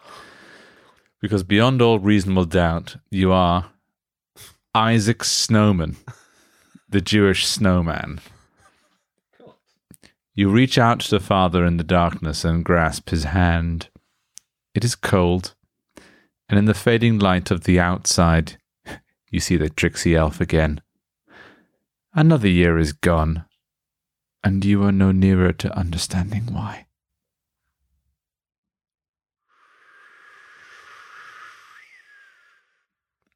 Because 1.22 1.44
beyond 1.44 1.82
all 1.82 2.00
reasonable 2.00 2.46
doubt, 2.46 2.98
you 3.10 3.32
are 3.32 3.72
Isaac 4.74 5.24
Snowman, 5.24 5.96
the 6.90 7.02
Jewish 7.02 7.48
snowman. 7.48 8.20
You 10.34 10.50
reach 10.50 10.78
out 10.78 11.00
to 11.00 11.10
the 11.10 11.20
father 11.22 11.66
in 11.66 11.78
the 11.78 11.84
darkness 11.84 12.44
and 12.44 12.66
grasp 12.66 13.10
his 13.10 13.24
hand. 13.24 13.90
It 14.74 14.84
is 14.84 14.94
cold, 14.96 15.56
and 16.50 16.60
in 16.60 16.66
the 16.66 16.74
fading 16.74 17.20
light 17.20 17.52
of 17.52 17.64
the 17.64 17.80
outside, 17.80 18.58
you 19.32 19.40
see 19.40 19.56
the 19.56 19.70
tricksy 19.70 20.16
elf 20.16 20.42
again. 20.42 20.82
Another 22.14 22.50
year 22.50 22.78
is 22.78 22.92
gone, 22.92 23.46
and 24.44 24.64
you 24.66 24.84
are 24.84 24.92
no 24.92 25.14
nearer 25.14 25.54
to 25.54 25.78
understanding 25.78 26.54
why. 26.54 26.85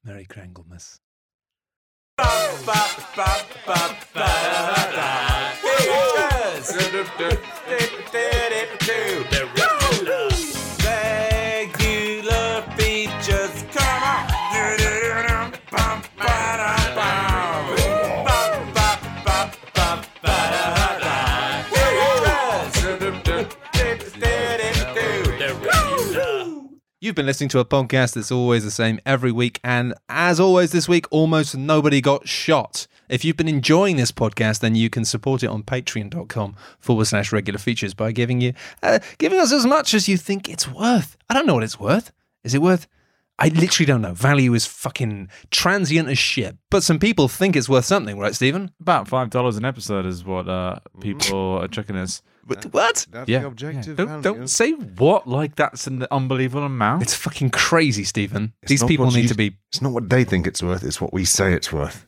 Merry 0.03 0.25
Cranglemas. 0.25 0.99
Ba, 2.17 2.99
You've 27.01 27.15
been 27.15 27.27
listening 27.27 27.47
to 27.51 27.59
a 27.59 27.65
podcast 27.65 28.15
that's 28.15 28.29
always 28.29 28.65
the 28.65 28.71
same 28.71 28.99
every 29.05 29.31
week, 29.31 29.61
and 29.63 29.93
as 30.09 30.37
always, 30.37 30.73
this 30.73 30.89
week 30.89 31.05
almost 31.11 31.55
nobody 31.55 32.01
got 32.01 32.27
shot. 32.27 32.87
If 33.07 33.23
you've 33.23 33.37
been 33.37 33.47
enjoying 33.47 33.95
this 33.95 34.11
podcast, 34.11 34.59
then 34.59 34.75
you 34.75 34.89
can 34.89 35.05
support 35.05 35.41
it 35.41 35.47
on 35.47 35.63
patreon.com 35.63 36.57
forward 36.77 37.05
slash 37.05 37.31
regular 37.31 37.57
features 37.57 37.93
by 37.93 38.11
giving 38.11 38.41
you 38.41 38.51
uh, 38.83 38.99
giving 39.17 39.39
us 39.39 39.53
as 39.53 39.65
much 39.65 39.93
as 39.93 40.09
you 40.09 40.17
think 40.17 40.49
it's 40.49 40.67
worth. 40.67 41.15
I 41.29 41.35
don't 41.35 41.45
know 41.47 41.53
what 41.53 41.63
it's 41.63 41.79
worth. 41.79 42.11
Is 42.43 42.53
it 42.53 42.61
worth? 42.61 42.85
I 43.41 43.47
literally 43.47 43.85
don't 43.85 44.01
know. 44.01 44.13
Value 44.13 44.53
is 44.53 44.65
fucking 44.65 45.29
transient 45.51 46.09
as 46.09 46.19
shit. 46.19 46.57
But 46.69 46.83
some 46.83 46.99
people 46.99 47.29
think 47.29 47.55
it's 47.55 47.69
worth 47.69 47.85
something, 47.85 48.19
right, 48.19 48.35
Stephen? 48.35 48.71
About 48.81 49.07
five 49.07 49.29
dollars 49.29 49.55
an 49.55 49.63
episode 49.63 50.05
is 50.05 50.25
what 50.25 50.49
uh, 50.49 50.79
people 50.99 51.59
are 51.61 51.69
chucking 51.69 51.95
us. 51.95 52.21
But 52.49 52.65
what? 52.73 53.05
That's 53.11 53.29
Yeah, 53.29 53.39
the 53.39 53.47
objective. 53.47 53.95
Don't, 53.97 54.07
value. 54.07 54.21
don't 54.23 54.47
say 54.49 54.71
what 54.73 55.27
like 55.27 55.55
that's 55.55 55.87
an 55.87 56.05
unbelievable 56.11 56.65
amount. 56.65 57.03
It's 57.03 57.13
fucking 57.15 57.51
crazy, 57.51 58.03
Stephen. 58.03 58.53
It's 58.63 58.69
These 58.71 58.83
people 58.83 59.11
need 59.11 59.23
you- 59.23 59.27
to 59.29 59.35
be. 59.35 59.55
It's 59.71 59.81
not 59.81 59.91
what 59.93 60.09
they 60.09 60.23
think 60.23 60.45
it's 60.47 60.61
worth, 60.61 60.83
it's 60.83 60.99
what 60.99 61.13
we 61.13 61.23
say 61.25 61.53
it's 61.53 61.71
worth. 61.71 62.05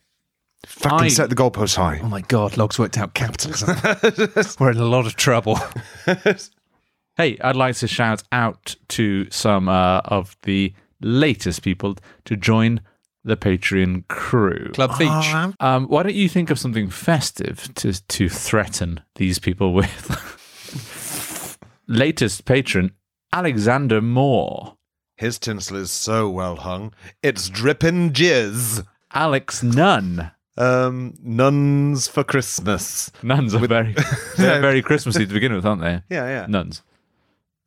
Fucking 0.66 1.06
I- 1.06 1.08
set 1.08 1.30
the 1.30 1.36
goalposts 1.36 1.76
high. 1.76 2.00
Oh 2.04 2.08
my 2.08 2.22
god, 2.22 2.58
Logs 2.58 2.78
worked 2.78 2.98
out 2.98 3.14
capitalism. 3.14 3.70
We're 4.60 4.72
in 4.72 4.78
a 4.78 4.86
lot 4.86 5.06
of 5.06 5.16
trouble. 5.16 5.58
Hey, 7.18 7.38
I'd 7.42 7.58
like 7.58 7.76
to 7.76 7.88
shout 7.88 8.24
out 8.32 8.76
to 8.90 9.30
some 9.30 9.68
uh, 9.68 10.00
of 10.06 10.38
the 10.44 10.74
latest 11.02 11.62
people 11.62 11.98
to 12.26 12.38
join 12.38 12.80
the 13.24 13.38
Patreon 13.38 14.08
crew. 14.08 14.70
Club 14.74 14.98
Beach. 14.98 15.56
Um, 15.60 15.86
why 15.88 16.04
don't 16.04 16.16
you 16.16 16.28
think 16.30 16.50
of 16.50 16.60
something 16.60 16.90
festive 16.90 17.74
to 17.76 17.94
to 18.08 18.30
threaten 18.30 19.02
these 19.16 19.40
people 19.40 19.74
with? 19.80 21.58
latest 21.88 22.46
patron 22.46 22.92
Alexander 23.34 24.02
Moore, 24.02 24.78
His 25.16 25.38
tinsel 25.40 25.78
is 25.78 25.92
so 25.92 26.30
well 26.30 26.56
hung, 26.58 26.94
it's 27.24 27.50
dripping 27.50 28.12
jizz. 28.12 28.86
Alex 29.14 29.62
Nunn. 29.64 30.32
Um, 30.58 31.14
nuns 31.22 32.08
for 32.08 32.24
Christmas. 32.24 33.10
Nuns 33.24 33.56
are 33.56 33.66
very 33.68 33.96
they're 34.38 34.62
very 34.62 34.82
Christmassy 34.82 35.26
to 35.26 35.34
begin 35.34 35.54
with, 35.54 35.66
aren't 35.66 35.82
they? 35.82 36.02
Yeah, 36.10 36.28
yeah. 36.28 36.46
Nuns. 36.48 36.82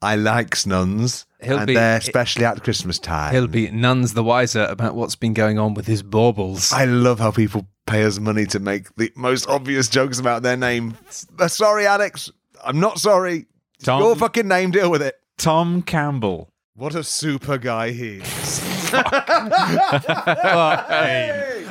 I 0.04 0.14
likes 0.16 0.66
nuns, 0.66 1.26
He'll 1.42 1.58
and 1.58 1.66
be- 1.66 1.74
they're 1.74 1.96
especially 1.98 2.44
at 2.44 2.62
Christmas 2.62 2.98
time. 2.98 3.32
He'll 3.34 3.46
be 3.46 3.70
nuns 3.70 4.14
the 4.14 4.22
wiser 4.22 4.64
about 4.70 4.94
what's 4.94 5.16
been 5.16 5.34
going 5.34 5.58
on 5.58 5.74
with 5.74 5.86
his 5.86 6.02
baubles. 6.02 6.72
I 6.72 6.84
love 6.84 7.18
how 7.18 7.30
people 7.30 7.66
pay 7.86 8.04
us 8.04 8.18
money 8.18 8.46
to 8.46 8.58
make 8.60 8.94
the 8.96 9.12
most 9.16 9.48
obvious 9.48 9.88
jokes 9.88 10.18
about 10.18 10.42
their 10.42 10.56
name. 10.56 10.96
Uh, 11.38 11.48
Sorry, 11.48 11.86
Alex. 11.86 12.30
I'm 12.64 12.80
not 12.80 12.98
sorry. 12.98 13.46
It's 13.74 13.84
Tom- 13.84 14.00
your 14.02 14.14
fucking 14.16 14.48
name. 14.48 14.70
Deal 14.70 14.90
with 14.90 15.02
it. 15.02 15.16
Tom 15.36 15.82
Campbell. 15.82 16.50
What 16.76 16.94
a 16.94 17.04
super 17.04 17.56
guy 17.58 17.90
he 17.92 18.18
is. 18.22 18.60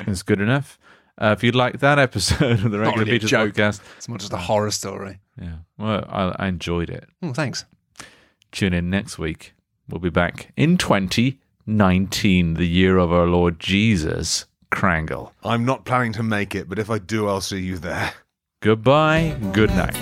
It's 0.08 0.24
good 0.24 0.42
enough. 0.42 0.78
Uh, 1.18 1.34
if 1.38 1.44
you'd 1.44 1.56
like 1.56 1.80
that 1.80 2.00
episode 2.00 2.64
of 2.64 2.72
the 2.72 2.80
regular 2.80 3.00
really 3.06 3.12
a 3.12 3.14
features 3.16 3.30
joke. 3.30 3.54
podcast, 3.54 3.82
It's 3.98 4.10
more 4.10 4.18
just 4.18 4.34
a 4.34 4.38
horror 4.38 4.72
story. 4.72 5.20
yeah, 5.40 5.58
well, 5.78 6.06
I, 6.10 6.34
I 6.40 6.48
enjoyed 6.48 6.90
it. 6.90 7.08
Oh, 7.22 7.34
thanks. 7.34 7.66
Tune 8.54 8.74
in 8.74 8.90
next 8.92 9.18
week. 9.18 9.56
We'll 9.90 10.00
be 10.00 10.12
back 10.12 10.54
in 10.56 10.78
2019, 10.78 12.54
the 12.54 12.68
year 12.68 13.00
of 13.00 13.12
our 13.12 13.26
Lord 13.26 13.60
Jesus. 13.60 14.46
Crangle. 14.70 15.34
I'm 15.44 15.66
not 15.66 15.86
planning 15.86 16.14
to 16.14 16.24
make 16.24 16.54
it, 16.54 16.70
but 16.70 16.78
if 16.78 16.90
I 16.92 17.00
do, 17.00 17.28
I'll 17.28 17.42
see 17.42 17.62
you 17.62 17.80
there. 17.80 18.14
Goodbye. 18.62 19.36
Good 19.54 19.72
night. 19.72 19.98